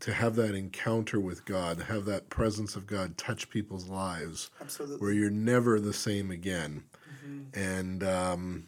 to 0.00 0.12
have 0.12 0.36
that 0.36 0.54
encounter 0.54 1.20
with 1.20 1.44
God, 1.44 1.78
to 1.78 1.84
have 1.84 2.04
that 2.06 2.28
presence 2.28 2.76
of 2.76 2.86
God 2.86 3.16
touch 3.18 3.50
people's 3.50 3.88
lives, 3.88 4.50
Absolutely. 4.60 4.98
where 4.98 5.12
you're 5.12 5.30
never 5.30 5.78
the 5.80 5.92
same 5.92 6.30
again, 6.30 6.84
mm-hmm. 7.24 7.58
and 7.58 8.02
um, 8.02 8.66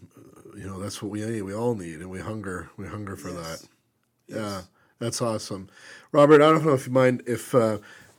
you 0.56 0.66
know 0.66 0.78
that's 0.78 1.02
what 1.02 1.10
we 1.10 1.24
need. 1.24 1.42
We 1.42 1.54
all 1.54 1.74
need, 1.74 2.00
and 2.00 2.10
we 2.10 2.20
hunger. 2.20 2.70
We 2.76 2.86
hunger 2.86 3.16
for 3.16 3.30
yes. 3.30 3.60
that. 3.60 3.68
Yes. 4.26 4.38
Yeah, 4.38 4.60
that's 4.98 5.22
awesome, 5.22 5.68
Robert. 6.12 6.42
I 6.42 6.50
don't 6.50 6.64
know 6.64 6.74
if 6.74 6.86
you 6.86 6.92
mind 6.92 7.22
if 7.26 7.54
uh, 7.54 7.78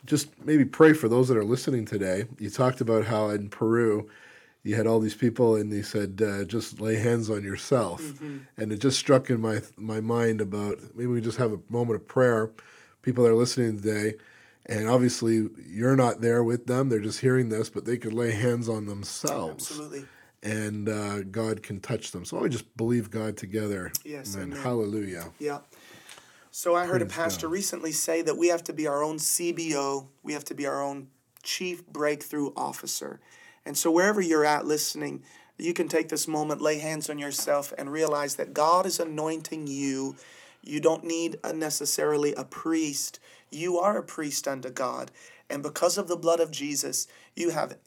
just 0.10 0.44
maybe 0.44 0.66
pray 0.66 0.94
for 0.94 1.08
those 1.08 1.28
that 1.28 1.38
are 1.38 1.44
listening 1.46 1.86
today. 1.86 2.26
You 2.40 2.50
talked 2.50 2.82
about 2.82 3.06
how 3.06 3.30
in 3.30 3.48
Peru 3.50 4.10
you 4.64 4.76
had 4.76 4.88
all 4.88 5.00
these 5.00 5.16
people 5.16 5.56
and 5.56 5.72
he 5.72 5.84
said 5.84 6.22
uh, 6.26 6.44
just 6.46 6.82
lay 6.82 6.96
hands 6.96 7.30
on 7.30 7.44
yourself. 7.44 8.02
Mm-hmm. 8.02 8.38
and 8.58 8.72
it 8.74 8.80
just 8.80 8.98
struck 8.98 9.30
in 9.30 9.40
my 9.40 9.62
my 9.78 10.02
mind 10.02 10.42
about 10.42 10.80
maybe 10.96 11.08
we 11.08 11.22
just 11.22 11.38
have 11.38 11.54
a 11.54 11.60
moment 11.70 12.02
of 12.02 12.08
prayer 12.08 12.50
people 13.04 13.24
that 13.24 13.30
are 13.30 13.36
listening 13.36 13.80
today. 13.80 14.16
And 14.66 14.88
obviously 14.88 15.48
you're 15.68 15.96
not 15.96 16.22
there 16.22 16.44
with 16.44 16.66
them. 16.66 16.90
They're 16.90 17.00
just 17.00 17.22
hearing 17.22 17.50
this 17.50 17.70
but 17.70 17.86
they 17.86 17.98
could 17.98 18.14
lay 18.14 18.32
hands 18.32 18.68
on 18.68 18.88
themselves. 18.88 19.70
Absolutely. 19.70 20.06
And 20.42 20.90
uh, 20.90 21.22
god 21.24 21.62
can 21.62 21.80
touch 21.80 22.12
them. 22.12 22.26
So 22.26 22.44
i 22.44 22.48
just 22.48 22.76
believe 22.76 23.12
god 23.12 23.38
together. 23.38 23.92
Yes 24.04 24.34
and 24.34 24.56
hallelujah. 24.56 25.32
Yeah 25.38 25.60
so 26.60 26.76
I 26.76 26.86
heard 26.88 27.00
Praise 27.00 27.14
a 27.14 27.16
pastor 27.16 27.48
God. 27.48 27.54
recently 27.54 27.94
say 27.94 28.22
that 28.22 28.38
we 28.38 28.50
have 28.50 28.66
to 28.66 28.74
be 28.74 28.86
our 28.86 29.02
own 29.02 29.16
CBO, 29.16 30.08
we 30.24 30.34
have 30.34 30.44
to 30.44 30.54
be 30.54 30.68
our 30.68 30.84
own 30.84 31.08
chief 31.42 31.88
breakthrough 31.88 32.52
officer. 32.54 33.22
And 33.66 33.78
so 33.78 33.90
wherever 33.90 34.20
you're 34.20 34.44
at 34.44 34.66
listening, 34.66 35.24
you 35.58 35.74
can 35.74 35.88
take 35.88 36.10
this 36.10 36.28
moment, 36.28 36.62
lay 36.62 36.80
hands 36.80 37.10
on 37.10 37.18
yourself, 37.18 37.74
and 37.78 37.90
realize 37.90 38.36
that 38.36 38.54
God 38.54 38.86
is 38.86 39.00
anointing 39.00 39.68
you. 39.68 40.18
You 40.62 40.82
don't 40.82 41.06
need 41.06 41.38
a 41.46 41.54
necessarily 41.54 42.34
a 42.34 42.44
priest. 42.44 43.22
You 43.50 43.80
are 43.80 43.98
a 43.98 44.04
priest 44.04 44.46
unto 44.46 44.70
God. 44.70 45.12
And 45.50 45.64
because 45.64 45.98
of 45.98 46.10
the 46.10 46.18
blood 46.18 46.42
of 46.42 46.52
Jesus, 46.52 47.08
you 47.38 47.52
have 47.52 47.78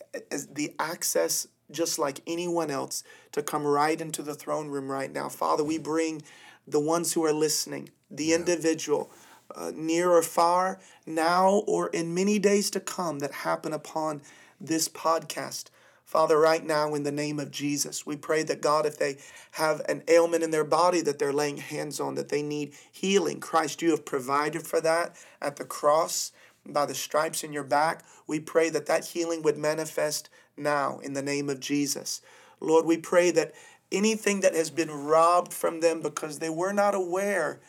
the 0.50 0.74
access, 0.78 1.46
just 1.70 1.98
like 1.98 2.20
anyone 2.26 2.70
else, 2.70 3.04
to 3.32 3.42
come 3.42 3.66
right 3.66 4.00
into 4.00 4.22
the 4.22 4.34
throne 4.34 4.68
room 4.68 4.90
right 4.90 5.12
now. 5.12 5.28
Father, 5.28 5.62
we 5.62 5.76
bring 5.76 6.22
the 6.66 6.80
ones 6.80 7.12
who 7.12 7.24
are 7.24 7.32
listening, 7.32 7.90
the 8.10 8.26
yeah. 8.26 8.36
individual, 8.36 9.10
uh, 9.54 9.72
near 9.74 10.10
or 10.10 10.22
far, 10.22 10.80
now 11.06 11.62
or 11.66 11.88
in 11.88 12.14
many 12.14 12.38
days 12.38 12.70
to 12.70 12.80
come, 12.80 13.18
that 13.18 13.32
happen 13.32 13.72
upon 13.72 14.22
this 14.60 14.88
podcast. 14.88 15.66
Father, 16.04 16.38
right 16.38 16.64
now, 16.64 16.94
in 16.94 17.04
the 17.04 17.12
name 17.12 17.40
of 17.40 17.50
Jesus, 17.50 18.04
we 18.04 18.16
pray 18.16 18.42
that 18.42 18.60
God, 18.60 18.84
if 18.84 18.98
they 18.98 19.16
have 19.52 19.80
an 19.88 20.02
ailment 20.08 20.42
in 20.42 20.50
their 20.50 20.64
body 20.64 21.00
that 21.00 21.18
they're 21.18 21.32
laying 21.32 21.56
hands 21.56 22.00
on, 22.00 22.16
that 22.16 22.28
they 22.28 22.42
need 22.42 22.74
healing, 22.90 23.40
Christ, 23.40 23.80
you 23.80 23.90
have 23.90 24.04
provided 24.04 24.66
for 24.66 24.80
that 24.82 25.16
at 25.40 25.56
the 25.56 25.64
cross 25.64 26.32
by 26.66 26.86
the 26.86 26.94
stripes 26.94 27.42
in 27.42 27.52
your 27.52 27.64
back. 27.64 28.04
We 28.26 28.40
pray 28.40 28.68
that 28.70 28.86
that 28.86 29.06
healing 29.06 29.42
would 29.42 29.56
manifest 29.56 30.28
now 30.56 30.98
in 30.98 31.14
the 31.14 31.22
name 31.22 31.48
of 31.48 31.60
Jesus. 31.60 32.20
Lord, 32.60 32.84
we 32.84 32.98
pray 32.98 33.30
that 33.30 33.54
anything 33.92 34.40
that 34.40 34.54
has 34.54 34.70
been 34.70 34.90
robbed 34.90 35.52
from 35.52 35.80
them 35.80 36.00
because 36.00 36.38
they 36.38 36.50
were 36.50 36.72
not 36.72 36.94
aware 36.94 37.60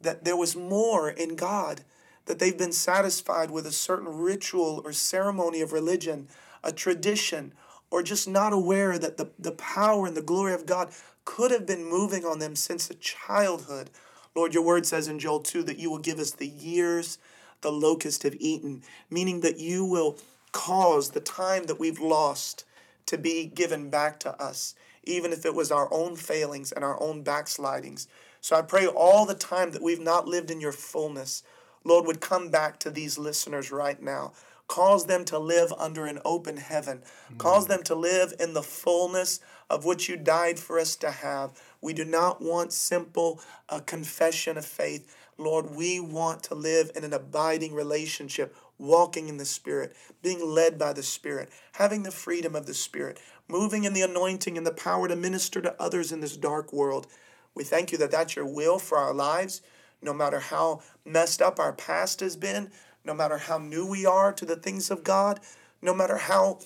that 0.00 0.24
there 0.24 0.36
was 0.36 0.54
more 0.54 1.10
in 1.10 1.36
God, 1.36 1.82
that 2.26 2.38
they've 2.38 2.56
been 2.56 2.72
satisfied 2.72 3.50
with 3.50 3.66
a 3.66 3.72
certain 3.72 4.08
ritual 4.08 4.82
or 4.84 4.92
ceremony 4.92 5.60
of 5.60 5.72
religion, 5.72 6.28
a 6.62 6.72
tradition, 6.72 7.52
or 7.90 8.02
just 8.02 8.28
not 8.28 8.52
aware 8.52 8.98
that 8.98 9.16
the, 9.16 9.30
the 9.38 9.52
power 9.52 10.06
and 10.06 10.16
the 10.16 10.22
glory 10.22 10.54
of 10.54 10.66
God 10.66 10.92
could 11.24 11.50
have 11.50 11.66
been 11.66 11.84
moving 11.84 12.24
on 12.24 12.38
them 12.38 12.56
since 12.56 12.90
a 12.90 12.94
childhood. 12.94 13.90
Lord, 14.34 14.54
your 14.54 14.62
word 14.62 14.86
says 14.86 15.08
in 15.08 15.18
Joel 15.18 15.40
2 15.40 15.62
that 15.64 15.78
you 15.78 15.90
will 15.90 15.98
give 15.98 16.18
us 16.18 16.30
the 16.32 16.48
years 16.48 17.18
the 17.60 17.70
locusts 17.70 18.24
have 18.24 18.34
eaten, 18.38 18.82
meaning 19.10 19.40
that 19.40 19.58
you 19.58 19.84
will 19.84 20.18
cause 20.52 21.10
the 21.10 21.20
time 21.20 21.64
that 21.64 21.78
we've 21.78 22.00
lost 22.00 22.64
to 23.06 23.18
be 23.18 23.46
given 23.46 23.90
back 23.90 24.18
to 24.20 24.42
us 24.42 24.74
even 25.04 25.32
if 25.32 25.44
it 25.44 25.54
was 25.54 25.70
our 25.70 25.92
own 25.92 26.16
failings 26.16 26.72
and 26.72 26.84
our 26.84 27.00
own 27.02 27.22
backslidings. 27.22 28.08
So 28.40 28.56
I 28.56 28.62
pray 28.62 28.86
all 28.86 29.24
the 29.26 29.34
time 29.34 29.70
that 29.72 29.82
we've 29.82 30.00
not 30.00 30.26
lived 30.26 30.50
in 30.50 30.60
your 30.60 30.72
fullness, 30.72 31.42
Lord, 31.84 32.06
would 32.06 32.20
come 32.20 32.50
back 32.50 32.78
to 32.80 32.90
these 32.90 33.18
listeners 33.18 33.70
right 33.70 34.00
now. 34.00 34.32
Cause 34.68 35.06
them 35.06 35.24
to 35.26 35.38
live 35.38 35.72
under 35.76 36.06
an 36.06 36.18
open 36.24 36.56
heaven. 36.56 37.02
Cause 37.36 37.66
them 37.66 37.82
to 37.84 37.94
live 37.94 38.32
in 38.40 38.54
the 38.54 38.62
fullness 38.62 39.40
of 39.68 39.84
what 39.84 40.08
you 40.08 40.16
died 40.16 40.58
for 40.58 40.78
us 40.78 40.96
to 40.96 41.10
have. 41.10 41.52
We 41.80 41.92
do 41.92 42.04
not 42.04 42.40
want 42.40 42.72
simple 42.72 43.40
uh, 43.68 43.80
confession 43.80 44.56
of 44.56 44.64
faith. 44.64 45.14
Lord, 45.42 45.74
we 45.74 46.00
want 46.00 46.42
to 46.44 46.54
live 46.54 46.90
in 46.94 47.04
an 47.04 47.12
abiding 47.12 47.74
relationship, 47.74 48.54
walking 48.78 49.28
in 49.28 49.36
the 49.36 49.44
Spirit, 49.44 49.96
being 50.22 50.44
led 50.44 50.78
by 50.78 50.92
the 50.92 51.02
Spirit, 51.02 51.50
having 51.72 52.02
the 52.02 52.10
freedom 52.10 52.54
of 52.54 52.66
the 52.66 52.74
Spirit, 52.74 53.18
moving 53.48 53.84
in 53.84 53.92
the 53.92 54.02
anointing 54.02 54.56
and 54.56 54.66
the 54.66 54.72
power 54.72 55.08
to 55.08 55.16
minister 55.16 55.60
to 55.60 55.80
others 55.82 56.12
in 56.12 56.20
this 56.20 56.36
dark 56.36 56.72
world. 56.72 57.06
We 57.54 57.64
thank 57.64 57.92
you 57.92 57.98
that 57.98 58.10
that's 58.10 58.36
your 58.36 58.46
will 58.46 58.78
for 58.78 58.98
our 58.98 59.12
lives, 59.12 59.62
no 60.00 60.12
matter 60.12 60.38
how 60.40 60.82
messed 61.04 61.42
up 61.42 61.58
our 61.58 61.72
past 61.72 62.20
has 62.20 62.36
been, 62.36 62.70
no 63.04 63.14
matter 63.14 63.38
how 63.38 63.58
new 63.58 63.86
we 63.86 64.06
are 64.06 64.32
to 64.32 64.44
the 64.44 64.56
things 64.56 64.90
of 64.90 65.04
God, 65.04 65.40
no 65.80 65.92
matter 65.92 66.16
how 66.16 66.60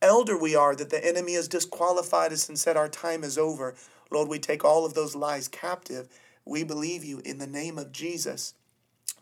elder 0.00 0.38
we 0.38 0.54
are 0.54 0.74
that 0.74 0.90
the 0.90 1.04
enemy 1.04 1.34
has 1.34 1.48
disqualified 1.48 2.32
us 2.32 2.48
and 2.48 2.58
said 2.58 2.76
our 2.76 2.88
time 2.88 3.24
is 3.24 3.36
over. 3.36 3.74
Lord, 4.10 4.28
we 4.28 4.38
take 4.38 4.64
all 4.64 4.84
of 4.84 4.94
those 4.94 5.14
lies 5.14 5.48
captive. 5.48 6.08
We 6.44 6.64
believe 6.64 7.04
you 7.04 7.20
in 7.24 7.38
the 7.38 7.46
name 7.46 7.78
of 7.78 7.92
Jesus 7.92 8.54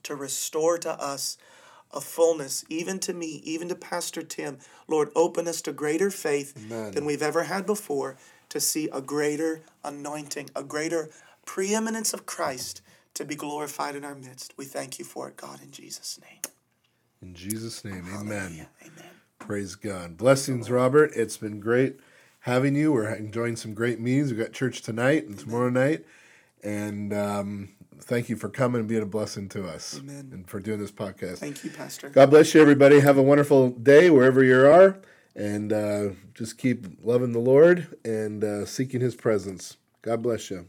to 0.05 0.15
restore 0.15 0.79
to 0.79 0.91
us 0.91 1.37
a 1.93 2.01
fullness, 2.01 2.65
even 2.69 2.99
to 3.01 3.15
me, 3.15 3.41
even 3.45 3.69
to 3.69 3.75
Pastor 3.75 4.23
Tim. 4.23 4.59
Lord, 4.87 5.11
open 5.15 5.49
us 5.49 5.63
to 5.63 5.73
greater 5.73 6.11
faith 6.11 6.55
Amen. 6.57 6.93
than 6.93 7.05
we've 7.05 7.23
ever 7.23 7.45
had 7.45 7.67
before 7.67 8.17
to 8.51 8.61
see 8.61 8.89
a 8.93 9.01
greater 9.01 9.63
anointing, 9.85 10.51
a 10.55 10.63
greater 10.63 11.11
preeminence 11.47 12.13
of 12.13 12.27
Christ 12.27 12.83
to 13.15 13.25
be 13.25 13.35
glorified 13.35 13.97
in 13.97 14.05
our 14.05 14.15
midst. 14.15 14.55
We 14.57 14.65
thank 14.65 14.99
you 14.99 15.05
for 15.05 15.29
it, 15.29 15.37
God, 15.37 15.61
in 15.63 15.71
Jesus' 15.71 16.21
name. 16.21 16.41
In 17.21 17.35
Jesus' 17.35 17.85
name, 17.85 18.07
amen. 18.15 18.67
Amen. 18.83 19.11
Praise 19.39 19.75
God. 19.75 20.17
Blessings, 20.17 20.71
Robert. 20.71 21.11
It's 21.17 21.37
been 21.37 21.59
great 21.59 21.99
having 22.41 22.77
you. 22.77 22.93
We're 22.93 23.13
enjoying 23.15 23.57
some 23.57 23.75
great 23.75 23.99
meetings. 23.99 24.31
We've 24.31 24.41
got 24.41 24.53
church 24.53 24.83
tonight 24.83 25.27
and 25.27 25.39
tomorrow 25.39 25.71
night. 25.71 26.05
And 26.63 27.13
um, 27.13 27.71
thank 28.01 28.29
you 28.29 28.37
for 28.37 28.49
coming 28.49 28.81
and 28.81 28.89
being 28.89 29.03
a 29.03 29.07
blessing 29.07 29.49
to 29.51 29.69
us. 29.69 29.99
Amen. 29.99 30.31
And 30.33 30.49
for 30.49 30.61
doing 30.61 30.81
this 30.81 30.93
podcast. 30.93 31.39
Thank 31.39 31.65
you, 31.65 31.71
Pastor. 31.71 32.09
God 32.09 32.31
bless 32.31 32.55
you, 32.55 32.61
everybody. 32.61 33.01
Have 33.01 33.19
a 33.19 33.23
wonderful 33.23 33.71
day 33.71 34.11
wherever 34.11 34.43
you 34.43 34.67
are. 34.67 35.01
And 35.35 35.73
uh, 35.73 36.11
just 36.35 36.59
keep 36.59 36.87
loving 37.03 37.33
the 37.33 37.39
Lord 37.39 37.97
and 38.05 38.43
uh, 38.43 38.67
seeking 38.67 39.01
his 39.01 39.15
presence. 39.15 39.77
God 40.03 40.23
bless 40.23 40.51
you. 40.51 40.67